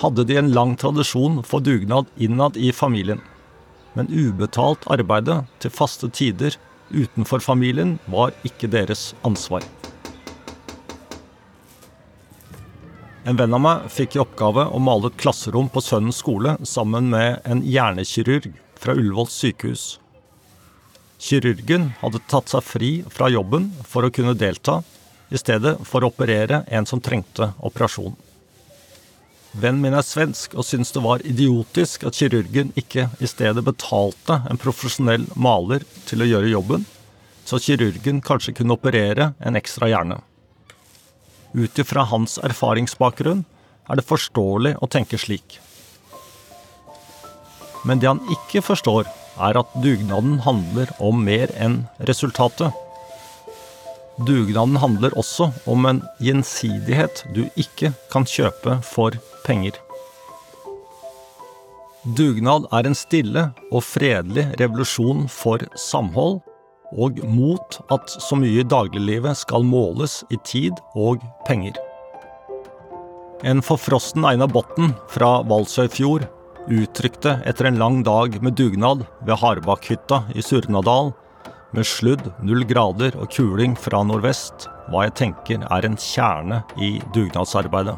hadde 0.00 0.24
de 0.28 0.38
en 0.40 0.52
lang 0.56 0.76
tradisjon 0.80 1.42
for 1.44 1.60
dugnad 1.64 2.08
innad 2.16 2.56
i 2.56 2.72
familien. 2.72 3.20
Men 3.94 4.08
ubetalt 4.08 4.86
arbeide 4.90 5.42
til 5.60 5.74
faste 5.74 6.08
tider 6.08 6.56
utenfor 6.90 7.42
familien 7.44 7.98
var 8.10 8.32
ikke 8.46 8.70
deres 8.70 9.10
ansvar. 9.26 9.64
En 13.28 13.36
venn 13.36 13.52
av 13.54 13.60
meg 13.60 13.90
fikk 13.92 14.16
i 14.16 14.22
oppgave 14.22 14.64
å 14.72 14.78
male 14.80 15.10
et 15.10 15.18
klasserom 15.20 15.68
på 15.70 15.82
sønnens 15.84 16.22
skole 16.22 16.56
sammen 16.66 17.10
med 17.12 17.44
en 17.44 17.60
hjernekirurg 17.62 18.48
fra 18.80 18.96
Ullevål 18.96 19.28
sykehus. 19.30 19.84
Kirurgen 21.20 21.90
hadde 22.00 22.22
tatt 22.32 22.48
seg 22.48 22.64
fri 22.64 22.90
fra 23.12 23.28
jobben 23.28 23.68
for 23.84 24.06
å 24.06 24.12
kunne 24.14 24.32
delta, 24.40 24.80
i 25.30 25.38
stedet 25.38 25.76
for 25.86 26.02
å 26.02 26.08
operere 26.10 26.64
en 26.72 26.88
som 26.88 26.98
trengte 27.04 27.52
operasjon. 27.60 28.16
Vennen 29.50 29.82
min 29.82 29.96
er 29.98 30.06
svensk 30.06 30.52
og 30.54 30.62
syns 30.62 30.92
det 30.94 31.02
var 31.02 31.24
idiotisk 31.26 32.04
at 32.06 32.14
kirurgen 32.14 32.70
ikke 32.78 33.08
i 33.18 33.26
stedet 33.26 33.64
betalte 33.66 34.36
en 34.46 34.60
profesjonell 34.60 35.26
maler 35.34 35.82
til 36.06 36.22
å 36.22 36.28
gjøre 36.28 36.52
jobben, 36.52 36.84
så 37.42 37.58
kirurgen 37.58 38.20
kanskje 38.22 38.54
kunne 38.60 38.76
operere 38.76 39.32
en 39.42 39.58
ekstra 39.58 39.88
hjerne. 39.90 40.20
Ut 41.50 41.82
ifra 41.82 42.04
hans 42.06 42.38
erfaringsbakgrunn 42.46 43.42
er 43.90 43.98
det 43.98 44.06
forståelig 44.06 44.76
å 44.78 44.86
tenke 44.86 45.18
slik. 45.18 45.58
Men 47.82 47.98
det 47.98 48.10
han 48.12 48.22
ikke 48.30 48.62
forstår, 48.62 49.08
er 49.40 49.56
at 49.56 49.74
dugnaden 49.82 50.38
handler 50.44 50.92
om 51.02 51.24
mer 51.24 51.50
enn 51.58 51.82
resultatet. 52.06 52.70
Dugnaden 54.20 54.76
handler 54.76 55.14
også 55.16 55.46
om 55.70 55.86
en 55.88 56.00
gjensidighet 56.20 57.22
du 57.32 57.46
ikke 57.56 57.94
kan 58.12 58.26
kjøpe 58.28 58.76
for 58.84 59.14
penger. 59.46 59.78
Dugnad 62.16 62.66
er 62.72 62.88
en 62.88 62.96
stille 62.96 63.46
og 63.70 63.84
fredelig 63.84 64.46
revolusjon 64.60 65.24
for 65.32 65.64
samhold, 65.76 66.40
og 66.90 67.20
mot 67.28 67.78
at 67.94 68.12
så 68.12 68.36
mye 68.36 68.60
i 68.60 68.66
dagliglivet 68.66 69.38
skal 69.40 69.64
måles 69.64 70.20
i 70.28 70.36
tid 70.44 70.76
og 70.98 71.22
penger. 71.46 71.76
En 73.46 73.62
forfrossen 73.64 74.26
Einar 74.28 74.50
Botten 74.52 74.92
fra 75.08 75.38
Valsøyfjord 75.48 76.26
uttrykte 76.68 77.38
etter 77.48 77.70
en 77.70 77.80
lang 77.80 78.02
dag 78.04 78.36
med 78.44 78.58
dugnad 78.58 79.06
ved 79.24 79.40
Harbakhytta 79.40 80.26
i 80.36 80.44
Surnadal 80.44 81.14
med 81.76 81.86
sludd, 81.86 82.22
null 82.42 82.64
grader 82.68 83.14
og 83.20 83.30
kuling 83.34 83.76
fra 83.78 84.02
nordvest, 84.06 84.68
hva 84.90 85.06
jeg 85.06 85.16
tenker 85.20 85.66
er 85.70 85.86
en 85.86 85.98
kjerne 86.00 86.62
i 86.82 86.96
dugnadsarbeidet. 87.14 87.96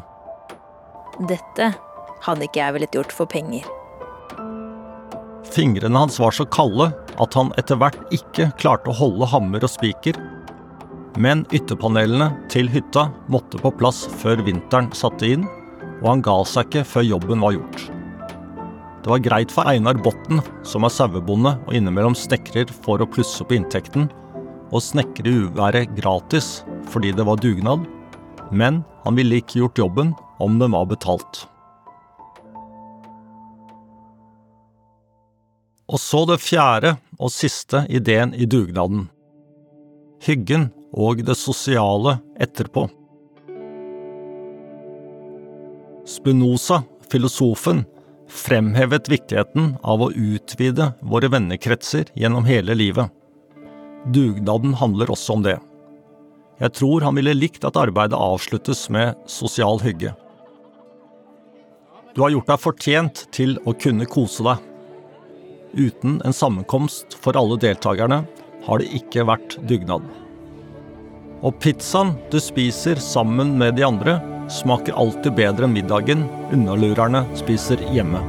Dette 1.29 1.71
hadde 2.25 2.47
ikke 2.47 2.61
jeg 2.61 2.75
villet 2.77 2.97
gjort 2.97 3.15
for 3.15 3.29
penger. 3.29 3.65
Fingrene 5.53 5.99
hans 6.05 6.17
var 6.21 6.33
så 6.33 6.45
kalde 6.49 6.89
at 7.21 7.35
han 7.37 7.51
etter 7.61 7.77
hvert 7.77 7.99
ikke 8.15 8.49
klarte 8.61 8.89
å 8.89 8.97
holde 8.97 9.29
hammer 9.29 9.65
og 9.65 9.69
spiker. 9.69 10.17
Men 11.21 11.43
ytterpanelene 11.53 12.31
til 12.49 12.71
hytta 12.73 13.09
måtte 13.29 13.61
på 13.61 13.73
plass 13.77 14.07
før 14.23 14.41
vinteren 14.47 14.89
satte 14.97 15.29
inn, 15.35 15.45
og 16.01 16.07
han 16.09 16.23
ga 16.25 16.39
seg 16.49 16.69
ikke 16.69 16.87
før 16.89 17.11
jobben 17.11 17.45
var 17.45 17.53
gjort. 17.59 17.92
Det 19.03 19.11
var 19.11 19.19
greit 19.19 19.51
for 19.51 19.67
Einar 19.67 19.97
Botten, 19.99 20.39
som 20.63 20.85
er 20.87 20.91
sauebonde 20.95 21.57
og 21.65 21.73
innimellom 21.75 22.15
snekrer 22.15 22.69
for 22.85 23.03
å 23.03 23.07
plusse 23.11 23.43
på 23.43 23.57
inntekten, 23.57 24.07
å 24.71 24.79
snekre 24.79 25.27
i 25.27 25.41
uværet 25.43 25.91
gratis 25.97 26.61
fordi 26.87 27.11
det 27.11 27.25
var 27.27 27.41
dugnad, 27.43 27.83
men 28.55 28.79
han 29.03 29.19
ville 29.19 29.41
ikke 29.41 29.59
gjort 29.59 29.81
jobben 29.83 30.13
om 30.39 30.55
den 30.61 30.71
var 30.71 30.87
betalt. 30.87 31.43
Og 35.91 35.99
så 35.99 36.23
det 36.29 36.39
fjerde 36.39 36.95
og 37.19 37.33
siste 37.35 37.83
ideen 37.91 38.31
i 38.33 38.47
dugnaden. 38.47 39.09
Hyggen 40.23 40.69
og 40.95 41.25
det 41.27 41.35
sosiale 41.35 42.21
etterpå. 42.39 42.87
Spinoza, 46.07 46.85
filosofen, 47.11 47.83
fremhevet 48.33 49.09
viktigheten 49.11 49.75
av 49.81 50.01
å 50.01 50.11
utvide 50.11 50.91
våre 51.05 51.29
vennekretser 51.31 52.09
gjennom 52.17 52.47
hele 52.49 52.75
livet. 52.75 53.11
Dugnaden 54.13 54.73
handler 54.81 55.13
også 55.13 55.37
om 55.37 55.45
det. 55.45 55.59
Jeg 56.61 56.75
tror 56.77 57.05
han 57.05 57.17
ville 57.17 57.35
likt 57.35 57.65
at 57.67 57.77
arbeidet 57.79 58.19
avsluttes 58.19 58.85
med 58.93 59.17
sosial 59.29 59.81
hygge. 59.83 60.13
Du 62.13 62.21
har 62.21 62.33
gjort 62.33 62.51
deg 62.51 62.61
fortjent 62.61 63.23
til 63.33 63.55
å 63.65 63.73
kunne 63.73 64.05
kose 64.09 64.45
deg. 64.45 64.69
Uten 65.73 66.19
en 66.21 66.35
sammenkomst 66.35 67.17
for 67.21 67.37
alle 67.39 67.57
deltakerne 67.61 68.21
har 68.67 68.79
det 68.79 68.91
ikke 68.99 69.25
vært 69.25 69.57
dugnad. 69.69 70.05
Og 71.43 71.57
pizzaen 71.59 72.13
du 72.31 72.37
spiser 72.39 73.01
sammen 73.03 73.57
med 73.59 73.75
de 73.75 73.83
andre, 73.83 74.15
smaker 74.47 74.95
alltid 74.95 75.35
bedre 75.35 75.67
enn 75.67 75.73
middagen 75.75 76.21
unnalurerne 76.55 77.25
spiser 77.35 77.81
hjemme. 77.91 78.21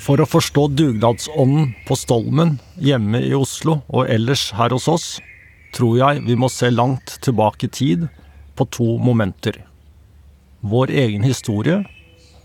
For 0.00 0.20
å 0.20 0.26
forstå 0.28 0.66
dugnadsånden 0.74 1.70
på 1.88 1.96
Stolmen, 1.96 2.58
hjemme 2.76 3.22
i 3.24 3.32
Oslo 3.36 3.78
og 3.88 4.10
ellers 4.12 4.50
her 4.58 4.74
hos 4.76 4.88
oss, 4.92 5.06
tror 5.72 5.96
jeg 6.02 6.26
vi 6.26 6.36
må 6.36 6.50
se 6.52 6.68
langt 6.72 7.16
tilbake 7.24 7.68
i 7.68 7.72
tid 7.80 8.04
på 8.58 8.68
to 8.76 8.90
momenter. 9.00 9.56
Vår 10.60 10.92
egen 11.04 11.24
historie 11.24 11.78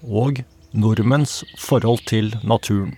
og 0.06 0.44
nordmenns 0.76 1.44
forhold 1.58 2.06
til 2.10 2.34
naturen. 2.44 2.96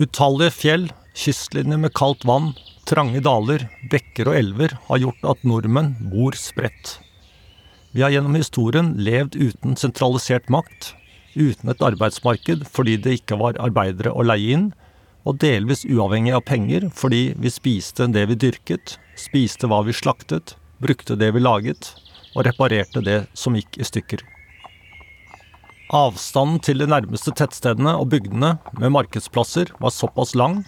Utallige 0.00 0.52
fjell, 0.52 0.90
kystlinjer 1.16 1.80
med 1.80 1.94
kaldt 1.96 2.26
vann, 2.28 2.52
trange 2.86 3.22
daler, 3.24 3.64
bekker 3.90 4.28
og 4.30 4.36
elver 4.36 4.76
har 4.88 5.00
gjort 5.02 5.24
at 5.32 5.46
nordmenn 5.48 5.94
bor 6.12 6.36
spredt. 6.38 6.98
Vi 7.96 8.04
har 8.04 8.12
gjennom 8.12 8.36
historien 8.36 8.92
levd 9.00 9.38
uten 9.40 9.76
sentralisert 9.80 10.50
makt, 10.52 10.92
uten 11.32 11.72
et 11.72 11.84
arbeidsmarked 11.84 12.66
fordi 12.68 12.98
det 13.00 13.22
ikke 13.22 13.40
var 13.40 13.56
arbeidere 13.62 14.12
å 14.12 14.24
leie 14.26 14.52
inn, 14.52 14.68
og 15.26 15.40
delvis 15.42 15.86
uavhengig 15.88 16.36
av 16.36 16.44
penger 16.46 16.90
fordi 16.94 17.32
vi 17.40 17.50
spiste 17.50 18.06
det 18.12 18.28
vi 18.30 18.38
dyrket, 18.46 18.98
spiste 19.18 19.72
hva 19.72 19.80
vi 19.88 19.96
slaktet, 19.96 20.54
brukte 20.78 21.16
det 21.16 21.32
vi 21.34 21.42
laget, 21.42 21.94
og 22.36 22.44
reparerte 22.44 23.00
det 23.00 23.22
som 23.32 23.56
gikk 23.56 23.80
i 23.80 23.88
stykker. 23.88 24.35
Avstanden 25.94 26.58
til 26.66 26.80
de 26.82 26.86
nærmeste 26.90 27.30
tettstedene 27.38 27.92
og 27.94 28.08
bygdene 28.10 28.56
med 28.74 28.90
markedsplasser 28.90 29.68
var 29.78 29.92
såpass 29.94 30.34
lang 30.34 30.64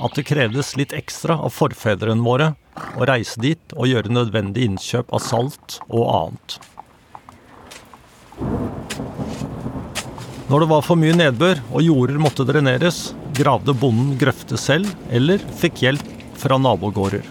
at 0.00 0.14
det 0.16 0.24
krevdes 0.30 0.70
litt 0.80 0.94
ekstra 0.96 1.36
av 1.44 1.52
forfedrene 1.52 2.24
våre 2.24 2.54
å 2.96 3.04
reise 3.08 3.40
dit 3.40 3.74
og 3.76 3.90
gjøre 3.90 4.14
nødvendig 4.16 4.64
innkjøp 4.64 5.12
av 5.12 5.20
salt 5.24 5.76
og 5.90 6.08
annet. 6.08 6.56
Når 10.48 10.62
det 10.62 10.68
var 10.70 10.84
for 10.86 11.00
mye 11.00 11.16
nedbør 11.18 11.60
og 11.74 11.84
jorder 11.84 12.20
måtte 12.22 12.46
dreneres, 12.48 13.10
gravde 13.36 13.74
bonden 13.76 14.14
grøfter 14.16 14.60
selv, 14.60 14.88
eller 15.10 15.42
fikk 15.60 15.82
hjelp 15.84 16.06
fra 16.40 16.56
nabogårder. 16.56 17.26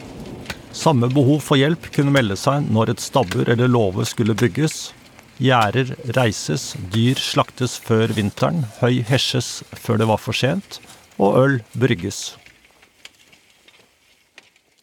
Samme 0.75 1.09
behov 1.09 1.39
for 1.41 1.57
hjelp 1.57 1.89
kunne 1.95 2.13
melde 2.13 2.37
seg 2.37 2.67
når 2.69 2.93
et 2.93 3.01
stabbur 3.01 3.49
eller 3.49 3.71
låve 3.71 4.05
skulle 4.05 4.37
bygges. 4.37 4.91
Gjerder 5.35 5.89
reises, 6.15 6.77
dyr 6.93 7.19
slaktes 7.19 7.75
før 7.83 8.13
vinteren, 8.15 8.61
høy 8.79 9.01
hesjes 9.03 9.65
før 9.75 9.99
det 9.99 10.07
var 10.07 10.21
for 10.23 10.37
sent, 10.37 10.79
og 11.19 11.35
øl 11.41 11.57
brygges. 11.75 12.37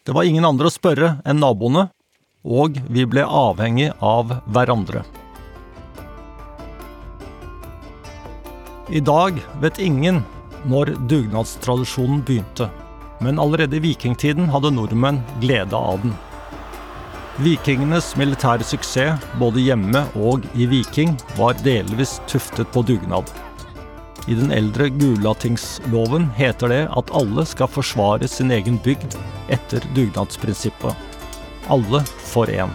Det 0.05 0.13
var 0.13 0.27
ingen 0.29 0.45
andre 0.45 0.69
å 0.69 0.73
spørre 0.73 1.15
enn 1.25 1.41
naboene, 1.41 1.87
og 2.45 2.77
vi 2.91 3.05
ble 3.09 3.23
avhengig 3.25 3.89
av 4.03 4.35
hverandre. 4.53 5.01
I 8.93 9.01
dag 9.01 9.39
vet 9.63 9.79
ingen 9.81 10.21
når 10.69 10.93
dugnadstradisjonen 11.09 12.21
begynte, 12.27 12.67
men 13.23 13.41
allerede 13.41 13.79
i 13.79 13.85
vikingtiden 13.87 14.51
hadde 14.53 14.73
nordmenn 14.75 15.23
glede 15.41 15.79
av 15.79 16.03
den. 16.03 16.13
Vikingenes 17.41 18.11
militære 18.13 18.61
suksess, 18.61 19.23
både 19.41 19.63
hjemme 19.65 20.03
og 20.21 20.43
i 20.53 20.67
Viking, 20.69 21.15
var 21.33 21.57
delvis 21.65 22.19
tuftet 22.29 22.69
på 22.69 22.83
dugnad. 22.85 23.25
I 24.29 24.35
den 24.37 24.53
eldre 24.53 24.85
Gulatingsloven 24.93 26.27
heter 26.37 26.69
det 26.69 26.83
at 26.93 27.09
alle 27.17 27.41
skal 27.49 27.71
forsvare 27.73 28.29
sin 28.29 28.53
egen 28.53 28.77
bygd 28.85 29.17
etter 29.49 29.81
dugnadsprinsippet. 29.97 30.93
Alle 31.73 32.03
for 32.21 32.53
én. 32.53 32.69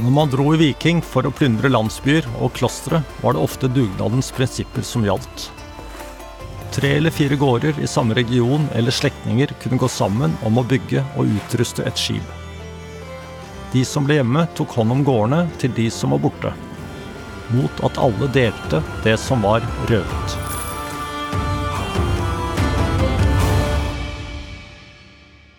Når 0.00 0.16
man 0.16 0.32
dro 0.32 0.48
i 0.54 0.62
Viking 0.64 1.04
for 1.04 1.28
å 1.28 1.34
plyndre 1.36 1.68
landsbyer 1.68 2.24
og 2.40 2.56
klostre, 2.56 3.04
var 3.20 3.36
det 3.36 3.44
ofte 3.44 3.68
dugnadens 3.68 4.32
prinsipper 4.32 4.84
som 4.84 5.04
gjaldt. 5.04 5.50
Tre 6.76 6.90
eller 6.96 7.10
fire 7.10 7.36
gårder 7.36 7.78
i 7.80 7.86
samme 7.86 8.14
region 8.14 8.66
eller 8.74 8.90
slektninger 8.90 9.54
kunne 9.62 9.78
gå 9.80 9.88
sammen 9.88 10.34
om 10.44 10.58
å 10.60 10.64
bygge 10.68 11.00
og 11.16 11.30
utruste 11.38 11.86
et 11.88 11.96
skip. 11.96 12.34
De 13.72 13.80
som 13.88 14.04
ble 14.04 14.18
hjemme, 14.18 14.42
tok 14.52 14.74
hånd 14.76 14.92
om 14.92 15.00
gårdene 15.06 15.46
til 15.56 15.72
de 15.72 15.86
som 15.88 16.12
var 16.12 16.20
borte, 16.26 16.52
mot 17.56 17.80
at 17.88 17.96
alle 17.96 18.28
delte 18.36 18.82
det 19.08 19.16
som 19.24 19.48
var 19.48 19.64
røvet. 19.88 20.36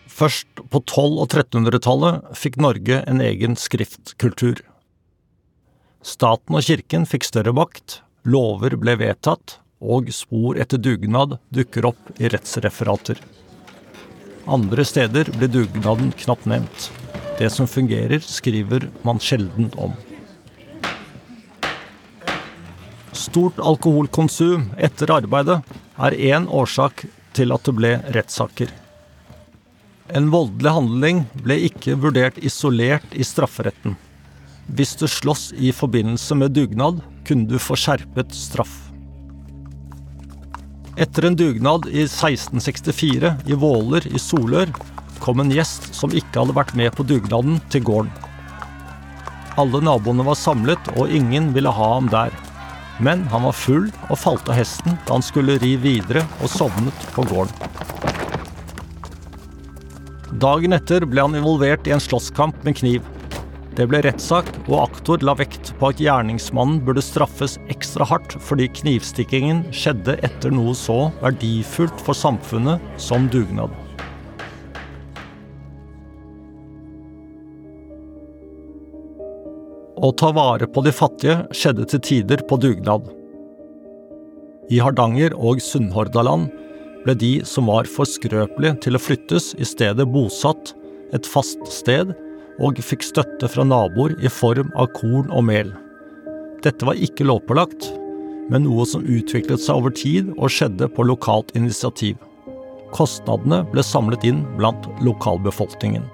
Først 0.05 0.65
på 0.69 0.85
1200- 0.85 1.25
og 1.25 1.29
1300-tallet 1.33 2.33
fikk 2.45 2.61
Norge 2.61 3.01
en 3.09 3.25
egen 3.25 3.57
skriftkultur. 3.57 4.61
Staten 6.05 6.61
og 6.61 6.69
kirken 6.69 7.09
fikk 7.09 7.25
større 7.25 7.57
makt, 7.57 8.03
lover 8.21 8.77
ble 8.77 9.01
vedtatt, 9.01 9.63
og 9.81 10.09
spor 10.13 10.57
etter 10.57 10.81
dugnad 10.81 11.37
dukker 11.53 11.85
opp 11.91 12.21
i 12.21 12.29
rettsreferater. 12.33 13.19
Andre 14.47 14.85
steder 14.87 15.29
blir 15.35 15.51
dugnaden 15.51 16.13
knapt 16.15 16.47
nevnt. 16.47 16.89
Det 17.37 17.49
som 17.53 17.67
fungerer, 17.69 18.19
skriver 18.23 18.87
man 19.05 19.19
sjelden 19.21 19.69
om. 19.77 19.93
Stort 23.13 23.59
alkoholkonsum 23.59 24.71
etter 24.77 25.11
arbeidet 25.13 25.59
er 25.97 26.17
én 26.31 26.47
årsak 26.47 27.05
til 27.37 27.53
at 27.53 27.67
det 27.67 27.75
ble 27.77 27.93
rettssaker. 28.15 28.71
En 30.15 30.31
voldelig 30.31 30.71
handling 30.71 31.23
ble 31.43 31.59
ikke 31.67 31.97
vurdert 31.99 32.39
isolert 32.39 33.11
i 33.11 33.25
strafferetten. 33.27 33.97
Hvis 34.67 34.95
du 34.99 35.05
sloss 35.11 35.49
i 35.53 35.73
forbindelse 35.75 36.35
med 36.39 36.55
dugnad, 36.55 37.03
kunne 37.27 37.47
du 37.51 37.59
få 37.59 37.75
skjerpet 37.79 38.33
straff. 38.35 38.86
Etter 40.97 41.27
en 41.27 41.35
dugnad 41.37 41.85
i 41.91 42.07
1664 42.07 43.29
i 43.45 43.53
Våler 43.53 44.07
i 44.09 44.17
Solør 44.17 44.71
kom 45.21 45.43
en 45.43 45.51
gjest 45.53 45.91
som 45.93 46.09
ikke 46.09 46.41
hadde 46.41 46.55
vært 46.57 46.73
med 46.79 46.89
på 46.97 47.05
dugnaden, 47.05 47.59
til 47.69 47.83
gården. 47.85 48.09
Alle 49.61 49.81
naboene 49.85 50.25
var 50.25 50.37
samlet, 50.37 50.89
og 50.97 51.13
ingen 51.13 51.51
ville 51.53 51.69
ha 51.69 51.89
ham 51.93 52.09
der. 52.09 52.33
Men 52.97 53.27
han 53.29 53.45
var 53.45 53.53
full 53.53 53.91
og 54.07 54.17
falt 54.17 54.49
av 54.49 54.57
hesten 54.57 54.97
da 55.05 55.19
han 55.19 55.25
skulle 55.25 55.59
ri 55.61 55.75
videre 55.77 56.23
og 56.41 56.49
sovnet 56.49 57.05
på 57.13 57.25
gården. 57.29 57.53
Dagen 60.41 60.73
etter 60.73 61.05
ble 61.05 61.27
han 61.27 61.37
involvert 61.37 61.85
i 61.85 61.93
en 61.93 62.01
slåsskamp 62.01 62.65
med 62.65 62.81
kniv. 62.81 63.05
Det 63.77 63.85
ble 63.85 63.99
rettssak, 64.01 64.47
og 64.65 64.87
aktor 64.87 65.21
la 65.21 65.35
vekt 65.37 65.69
på 65.77 65.91
at 65.91 65.99
gjerningsmannen 66.01 66.79
burde 66.81 67.03
straffes 67.05 67.59
ekstra 67.69 68.07
hardt 68.09 68.33
fordi 68.41 68.65
knivstikkingen 68.79 69.59
skjedde 69.69 70.15
etter 70.25 70.49
noe 70.49 70.73
så 70.73 71.11
verdifullt 71.21 72.01
for 72.01 72.17
samfunnet 72.17 72.81
som 72.97 73.29
dugnad. 73.29 73.69
Å 79.97 80.11
ta 80.17 80.33
vare 80.33 80.65
på 80.65 80.81
de 80.81 80.93
fattige 80.93 81.39
skjedde 81.53 81.85
til 81.93 82.05
tider 82.09 82.41
på 82.49 82.57
dugnad. 82.61 83.05
I 84.73 84.81
Hardanger 84.81 85.37
og 85.37 85.61
Sunnhordaland 85.61 86.49
ble 87.05 87.13
de 87.13 87.33
som 87.45 87.69
var 87.69 87.85
for 87.85 88.09
skrøpelige 88.09 88.81
til 88.87 88.97
å 88.97 89.01
flyttes, 89.01 89.53
i 89.53 89.65
stedet 89.69 90.09
bosatt 90.09 90.73
et 91.13 91.29
fast 91.29 91.61
sted 91.69 92.17
og 92.63 92.79
fikk 92.81 93.05
støtte 93.05 93.49
fra 93.51 93.65
naboer 93.67 94.15
i 94.23 94.31
form 94.31 94.71
av 94.75 94.89
korn 94.97 95.29
og 95.29 95.45
mel. 95.49 95.71
Dette 96.65 96.87
var 96.87 96.97
ikke 96.97 97.27
lovpålagt, 97.27 97.91
men 98.49 98.65
noe 98.65 98.85
som 98.89 99.05
utviklet 99.05 99.61
seg 99.61 99.77
over 99.77 99.93
tid 99.93 100.33
og 100.37 100.51
skjedde 100.53 100.89
på 100.89 101.05
lokalt 101.05 101.53
initiativ. 101.57 102.17
Kostnadene 102.95 103.63
ble 103.71 103.83
samlet 103.83 104.23
inn 104.25 104.45
blant 104.57 104.87
lokalbefolkningen. 105.03 106.07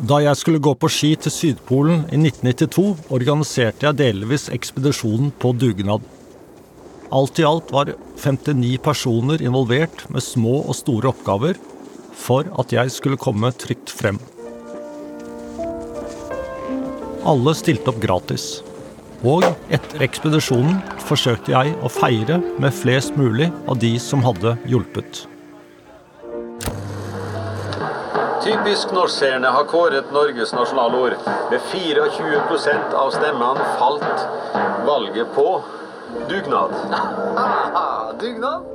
Da 0.00 0.16
jeg 0.24 0.38
skulle 0.40 0.62
gå 0.64 0.72
på 0.80 0.88
ski 0.88 1.10
til 1.20 1.32
Sydpolen 1.32 2.06
i 2.08 2.16
1992, 2.16 2.86
organiserte 3.12 3.84
jeg 3.84 3.98
delvis 3.98 4.48
ekspedisjonen 4.52 5.28
på 5.42 5.52
dugnad. 5.60 6.06
Alt 7.10 7.38
i 7.38 7.44
alt 7.44 7.72
var 7.74 7.88
59 8.16 8.76
personer 8.78 9.42
involvert 9.42 10.04
med 10.14 10.22
små 10.22 10.60
og 10.60 10.76
store 10.78 11.10
oppgaver, 11.10 11.56
for 12.14 12.46
at 12.62 12.70
jeg 12.70 12.92
skulle 12.94 13.18
komme 13.18 13.50
trygt 13.58 13.90
frem. 13.90 14.20
Alle 17.26 17.54
stilte 17.58 17.90
opp 17.90 17.98
gratis. 18.02 18.44
Og 19.26 19.42
etter 19.74 20.04
ekspedisjonen 20.06 20.78
forsøkte 21.02 21.50
jeg 21.52 21.74
å 21.82 21.90
feire 21.90 22.38
med 22.62 22.78
flest 22.78 23.18
mulig 23.18 23.50
av 23.66 23.82
de 23.82 23.90
som 24.00 24.22
hadde 24.24 24.54
hjulpet. 24.70 25.24
Typisk 28.40 28.94
norskseerne 28.94 29.50
har 29.52 29.66
kåret 29.68 30.14
Norges 30.14 30.54
nasjonalord. 30.54 31.18
Med 31.50 31.60
24% 31.74 32.96
av 33.02 33.10
stemmene 33.18 33.66
falt 33.82 34.24
valget 34.86 35.34
på 35.34 35.48
dugnad. 36.30 36.74
Dugnad? 38.20 38.68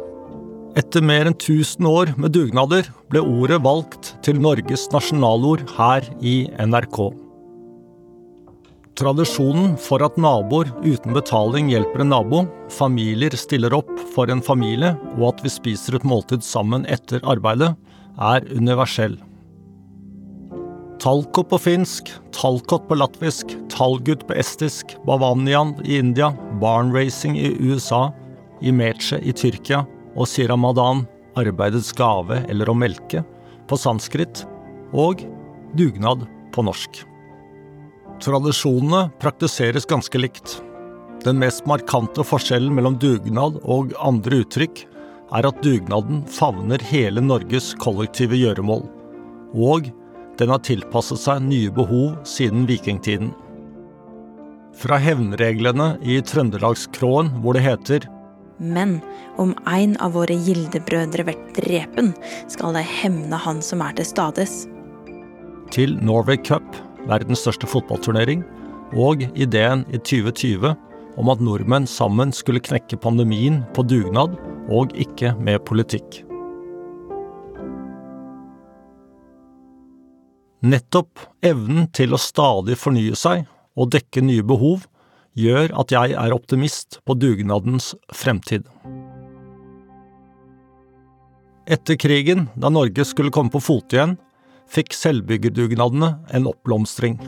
Etter 0.75 1.03
mer 1.07 1.29
enn 1.29 1.35
1000 1.37 1.87
år 1.87 2.09
med 2.19 2.33
dugnader 2.35 2.87
ble 3.11 3.21
ordet 3.23 3.61
valgt 3.63 4.09
til 4.25 4.41
Norges 4.43 4.89
nasjonalord 4.91 5.63
her 5.77 6.03
i 6.19 6.41
NRK. 6.59 6.99
Tradisjonen 8.95 9.73
for 9.79 10.03
at 10.03 10.15
naboer 10.19 10.69
uten 10.83 11.15
betaling 11.15 11.67
hjelper 11.71 12.03
en 12.03 12.13
nabo, 12.13 12.43
familier 12.71 13.35
stiller 13.39 13.75
opp 13.75 13.91
for 14.15 14.31
en 14.31 14.43
familie, 14.43 14.93
og 15.15 15.33
at 15.33 15.43
vi 15.43 15.51
spiser 15.51 15.97
et 15.97 16.07
måltid 16.07 16.43
sammen 16.47 16.87
etter 16.91 17.23
arbeidet, 17.27 17.73
er 18.15 18.47
universell. 18.55 19.17
Talko 21.05 21.43
på 21.45 21.57
finsk, 21.61 22.07
talkot 22.33 22.87
på 22.89 22.95
latvisk, 22.97 23.51
talgut 23.69 24.23
på 24.25 24.33
estisk, 24.41 24.95
bavanian 25.05 25.75
i 25.85 25.99
India, 26.01 26.31
barnracing 26.57 27.35
i 27.37 27.51
USA, 27.61 28.07
imeche 28.65 29.19
i 29.21 29.29
Tyrkia 29.37 29.83
og 30.15 30.25
siramadan, 30.25 31.03
arbeidets 31.37 31.91
gave 31.93 32.39
eller 32.49 32.71
å 32.71 32.73
melke, 32.73 33.21
på 33.69 33.77
sanskrit, 33.77 34.41
og 34.97 35.21
dugnad 35.77 36.23
på 36.55 36.63
norsk. 36.65 37.03
Tradisjonene 38.25 39.03
praktiseres 39.21 39.85
ganske 39.85 40.17
likt. 40.17 40.55
Den 41.21 41.37
mest 41.37 41.67
markante 41.69 42.25
forskjellen 42.25 42.73
mellom 42.73 42.97
dugnad 42.97 43.59
og 43.61 43.93
andre 44.01 44.41
uttrykk 44.41 44.81
er 45.37 45.49
at 45.51 45.61
dugnaden 45.61 46.25
favner 46.33 46.81
hele 46.89 47.21
Norges 47.21 47.75
kollektive 47.85 48.41
gjøremål, 48.41 48.81
og 49.53 49.93
den 50.39 50.51
har 50.51 50.61
tilpasset 50.65 51.21
seg 51.21 51.43
nye 51.45 51.71
behov 51.73 52.17
siden 52.27 52.65
vikingtiden. 52.69 53.31
Fra 54.75 54.99
hevnreglene 54.99 55.95
i 56.03 56.19
Trøndelagskråen 56.25 57.31
hvor 57.43 57.55
det 57.55 57.63
heter 57.63 58.09
Men 58.59 58.97
om 59.39 59.53
ein 59.67 59.95
av 60.03 60.15
våre 60.15 60.35
gildebrødre 60.35 61.25
vert 61.27 61.47
drepen, 61.57 62.13
skal 62.51 62.75
de 62.75 62.83
hemne 62.83 63.39
han 63.39 63.61
som 63.63 63.83
er 63.83 63.95
til 63.99 64.07
stades. 64.07 64.65
til 65.71 65.97
Norway 65.99 66.37
Cup, 66.37 66.63
verdens 67.09 67.41
største 67.43 67.67
fotballturnering, 67.67 68.43
og 68.95 69.23
ideen 69.35 69.83
i 69.91 69.97
2020 69.97 70.75
om 71.17 71.31
at 71.31 71.41
nordmenn 71.41 71.87
sammen 71.87 72.31
skulle 72.31 72.63
knekke 72.63 72.99
pandemien 73.01 73.63
på 73.75 73.83
dugnad 73.83 74.37
og 74.71 74.93
ikke 74.95 75.33
med 75.39 75.63
politikk. 75.67 76.24
Nettopp 80.65 81.19
evnen 81.45 81.85
til 81.93 82.15
å 82.15 82.17
stadig 82.17 82.77
fornye 82.81 83.13
seg 83.19 83.43
og 83.77 83.91
dekke 83.93 84.23
nye 84.25 84.41
behov 84.47 84.87
gjør 85.37 85.69
at 85.77 85.91
jeg 85.93 86.15
er 86.17 86.33
optimist 86.33 87.01
på 87.05 87.13
dugnadens 87.21 87.91
fremtid. 88.09 88.65
Etter 91.69 91.99
krigen, 92.01 92.47
da 92.57 92.71
Norge 92.73 93.05
skulle 93.05 93.33
komme 93.33 93.53
på 93.53 93.61
fote 93.61 93.97
igjen, 93.97 94.17
fikk 94.65 94.95
selvbyggerdugnadene 94.97 96.11
en 96.33 96.49
oppblomstring. 96.49 97.19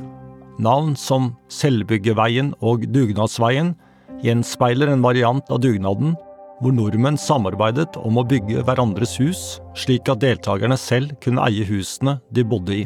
Navn 0.58 0.95
som 0.97 1.36
Selvbyggerveien 1.54 2.56
og 2.65 2.88
Dugnadsveien 2.89 3.76
gjenspeiler 4.23 4.89
en 4.89 5.06
variant 5.06 5.54
av 5.54 5.62
dugnaden 5.62 6.15
hvor 6.58 6.73
nordmenn 6.73 7.19
samarbeidet 7.21 8.00
om 8.02 8.17
å 8.17 8.26
bygge 8.26 8.65
hverandres 8.65 9.19
hus, 9.21 9.41
slik 9.78 10.10
at 10.10 10.23
deltakerne 10.26 10.78
selv 10.82 11.13
kunne 11.21 11.45
eie 11.45 11.67
husene 11.69 12.17
de 12.34 12.45
bodde 12.45 12.82
i. 12.82 12.86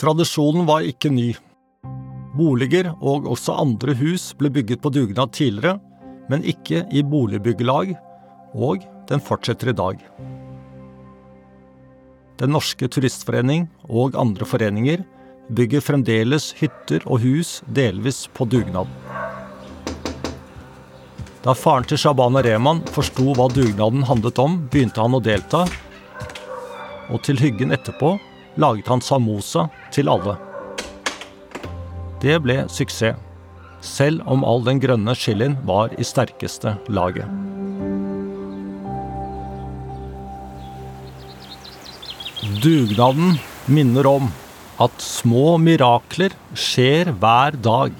Tradisjonen 0.00 0.64
var 0.64 0.86
ikke 0.88 1.10
ny. 1.12 1.34
Boliger 2.32 2.94
og 3.04 3.26
også 3.28 3.52
andre 3.60 3.92
hus 3.98 4.30
ble 4.38 4.48
bygget 4.54 4.80
på 4.80 4.88
dugnad 4.94 5.34
tidligere, 5.36 5.76
men 6.32 6.46
ikke 6.48 6.86
i 6.88 7.02
boligbyggelag, 7.04 7.92
og 8.56 8.86
den 9.10 9.20
fortsetter 9.20 9.72
i 9.72 9.74
dag. 9.76 10.00
Den 12.40 12.54
norske 12.56 12.88
turistforening 12.88 13.66
og 13.90 14.16
andre 14.16 14.48
foreninger 14.48 15.04
bygger 15.52 15.84
fremdeles 15.84 16.54
hytter 16.62 17.04
og 17.04 17.20
hus 17.26 17.58
delvis 17.68 18.22
på 18.32 18.48
dugnad. 18.48 18.88
Da 21.44 21.52
faren 21.52 21.84
til 21.84 22.00
Shabana 22.00 22.40
Rehman 22.46 22.80
forsto 22.96 23.34
hva 23.36 23.50
dugnaden 23.52 24.08
handlet 24.08 24.40
om, 24.40 24.56
begynte 24.72 25.04
han 25.04 25.20
å 25.20 25.20
delta, 25.20 25.66
og 27.12 27.20
til 27.26 27.36
hyggen 27.42 27.76
etterpå 27.76 28.16
laget 28.56 28.88
han 28.88 29.02
samosa 29.04 29.68
til 29.94 30.10
alle. 30.10 30.36
Det 32.20 32.40
ble 32.44 32.64
suksess, 32.68 33.18
selv 33.80 34.20
om 34.28 34.44
all 34.44 34.64
den 34.66 34.80
grønne 34.82 35.14
chilien 35.16 35.56
var 35.64 35.94
i 35.96 36.04
sterkeste 36.04 36.74
laget. 36.92 37.28
Dugnaden 42.60 43.38
minner 43.68 44.06
om 44.08 44.28
at 44.80 45.02
små 45.04 45.58
mirakler 45.60 46.32
skjer 46.56 47.12
hver 47.20 47.56
dag, 47.56 47.92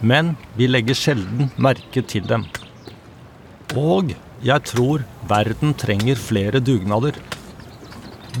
men 0.00 0.34
vi 0.56 0.68
legger 0.68 0.96
sjelden 0.96 1.50
merke 1.60 2.04
til 2.04 2.24
dem. 2.28 2.46
Og 3.76 4.12
jeg 4.44 4.64
tror 4.68 5.04
verden 5.28 5.76
trenger 5.78 6.18
flere 6.18 6.60
dugnader. 6.64 7.16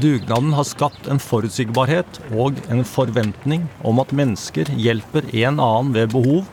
Dugnaden 0.00 0.54
har 0.56 0.64
skapt 0.64 1.08
en 1.12 1.20
forutsigbarhet 1.20 2.18
og 2.32 2.56
en 2.72 2.80
forventning 2.86 3.66
om 3.84 4.00
at 4.00 4.14
mennesker 4.16 4.70
hjelper 4.80 5.26
en 5.34 5.60
annen 5.60 5.92
ved 5.92 6.14
behov, 6.14 6.46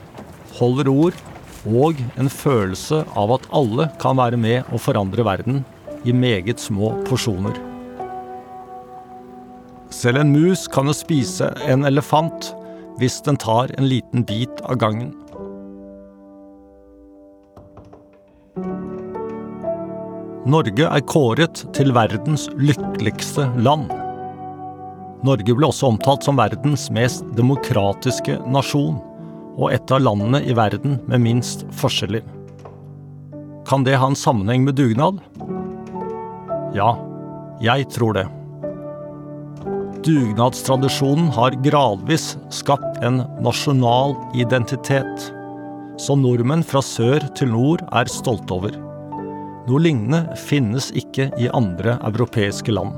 holder 0.57 0.89
ord 0.91 1.21
og 1.69 2.01
en 2.19 2.27
følelse 2.31 2.99
av 3.19 3.31
at 3.37 3.47
alle 3.55 3.87
kan 4.01 4.19
være 4.19 4.39
med 4.39 4.67
å 4.75 4.81
forandre 4.81 5.23
verden 5.23 5.63
i 6.03 6.11
meget 6.11 6.59
små 6.59 6.91
porsjoner. 7.07 7.55
Selv 9.89 10.19
en 10.19 10.35
mus 10.35 10.67
kan 10.71 10.91
jo 10.91 10.95
spise 10.95 11.47
en 11.65 11.87
elefant 11.87 12.51
hvis 12.99 13.21
den 13.23 13.39
tar 13.39 13.71
en 13.79 13.87
liten 13.87 14.27
bit 14.27 14.59
av 14.67 14.81
gangen. 14.83 15.13
Norge 20.49 20.81
er 20.81 21.01
kåret 21.05 21.59
til 21.77 21.91
verdens 21.93 22.47
lykkeligste 22.57 23.43
land. 23.61 23.91
Norge 25.27 25.53
ble 25.53 25.67
også 25.67 25.91
omtalt 25.91 26.25
som 26.25 26.39
verdens 26.39 26.87
mest 26.95 27.27
demokratiske 27.37 28.39
nasjon, 28.49 28.97
og 29.59 29.75
et 29.75 29.93
av 29.93 30.01
landene 30.01 30.41
i 30.47 30.55
verden 30.57 30.97
med 31.11 31.21
minst 31.21 31.67
forskjeller. 31.77 32.23
Kan 33.69 33.85
det 33.85 33.99
ha 34.01 34.09
en 34.09 34.17
sammenheng 34.17 34.65
med 34.65 34.79
dugnad? 34.79 35.21
Ja, 36.73 36.95
jeg 37.61 37.85
tror 37.93 38.17
det. 38.17 38.25
Dugnadstradisjonen 40.07 41.29
har 41.35 41.61
gradvis 41.61 42.31
skapt 42.55 43.03
en 43.05 43.21
nasjonal 43.43 44.17
identitet, 44.33 45.31
som 46.01 46.23
nordmenn 46.25 46.65
fra 46.65 46.81
sør 46.81 47.27
til 47.37 47.51
nord 47.53 47.85
er 47.91 48.09
stolte 48.09 48.55
over. 48.55 48.85
Noe 49.69 49.83
lignende 49.85 50.23
finnes 50.33 50.87
ikke 50.97 51.27
i 51.37 51.45
andre 51.53 51.99
europeiske 52.07 52.73
land. 52.73 52.95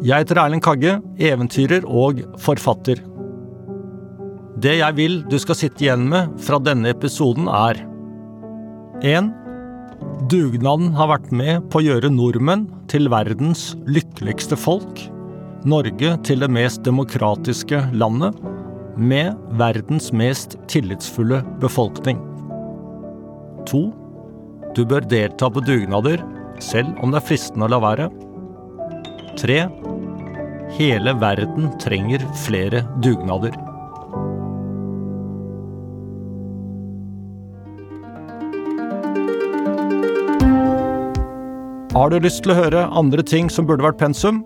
Jeg 0.00 0.24
heter 0.24 0.40
Erlend 0.42 0.64
Kagge, 0.64 0.96
eventyrer 1.22 1.84
og 1.86 2.22
forfatter. 2.40 2.98
Det 4.60 4.74
jeg 4.80 4.96
vil 4.96 5.20
du 5.30 5.36
skal 5.38 5.58
sitte 5.60 5.86
igjen 5.86 6.08
med 6.10 6.34
fra 6.42 6.58
denne 6.58 6.90
episoden, 6.96 7.46
er 7.46 7.84
1. 9.06 9.30
Dugnaden 10.32 10.90
har 10.98 11.12
vært 11.12 11.30
med 11.30 11.68
på 11.70 11.78
å 11.78 11.84
gjøre 11.84 12.10
nordmenn 12.10 12.66
til 12.90 13.06
verdens 13.12 13.74
lykkeligste 13.86 14.58
folk, 14.58 15.06
Norge 15.68 16.16
til 16.24 16.40
det 16.42 16.48
mest 16.50 16.82
demokratiske 16.86 17.84
landet, 17.92 18.34
med 18.96 19.38
verdens 19.60 20.10
mest 20.12 20.56
tillitsfulle 20.70 21.42
befolkning. 21.62 22.18
To, 23.70 23.88
du 24.74 24.84
bør 24.86 25.06
delta 25.10 25.50
på 25.50 25.62
dugnader 25.66 26.22
selv 26.62 26.92
om 27.00 27.12
det 27.12 27.20
er 27.20 27.28
fristende 27.30 27.66
å 27.66 27.72
la 27.72 27.80
være. 27.82 28.10
Tre, 29.40 29.58
hele 30.76 31.16
verden 31.20 31.72
trenger 31.82 32.24
flere 32.44 32.84
dugnader. 33.04 33.56
Har 41.90 42.12
du 42.12 42.20
lyst 42.22 42.44
til 42.44 42.54
å 42.54 42.60
høre 42.60 42.86
andre 42.96 43.22
ting 43.26 43.50
som 43.52 43.66
burde 43.66 43.84
vært 43.84 43.98
pensum? 44.00 44.44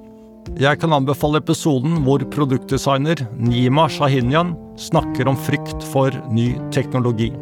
Jeg 0.60 0.78
kan 0.78 0.92
anbefale 0.94 1.40
episoden 1.40 1.96
hvor 2.04 2.22
produktdesigner 2.30 3.24
Nima 3.40 3.88
Shahinyan 3.90 4.52
snakker 4.78 5.26
om 5.30 5.38
frykt 5.46 5.82
for 5.90 6.14
ny 6.30 6.52
teknologi. 6.74 7.32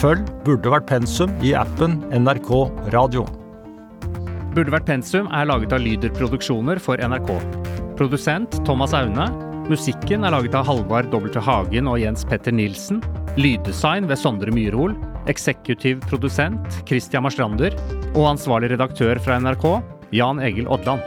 Følg 0.00 0.24
Burde 0.46 0.72
vært 0.72 0.88
pensum 0.88 1.32
i 1.44 1.52
appen 1.58 1.98
NRK 2.10 2.50
Radio. 2.94 3.26
Burde 4.56 4.72
vært 4.74 4.88
pensum 4.88 5.28
er 5.30 5.46
laget 5.50 5.74
av 5.76 5.84
Lyder 5.84 6.10
Produksjoner 6.16 6.80
for 6.82 6.98
NRK. 6.98 7.30
Produsent 8.00 8.58
Thomas 8.66 8.96
Aune. 8.96 9.28
Musikken 9.70 10.26
er 10.26 10.34
laget 10.34 10.56
av 10.58 10.66
Halvard 10.66 11.12
W. 11.14 11.30
Hagen 11.46 11.90
og 11.90 12.00
Jens 12.02 12.24
Petter 12.26 12.54
Nilsen. 12.54 12.98
Lyddesign 13.38 14.08
ved 14.10 14.18
Sondre 14.18 14.50
Myrhol. 14.54 14.96
Eksekutiv 15.30 16.02
produsent 16.08 16.82
Christian 16.88 17.28
Marstrander. 17.28 17.76
Og 18.16 18.32
ansvarlig 18.32 18.72
redaktør 18.74 19.20
fra 19.22 19.38
NRK 19.38 19.68
Jan 20.16 20.42
Egil 20.42 20.66
Odland. 20.66 21.04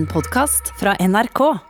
En 0.00 0.06
podkast 0.06 0.72
fra 0.76 0.94
NRK. 0.96 1.69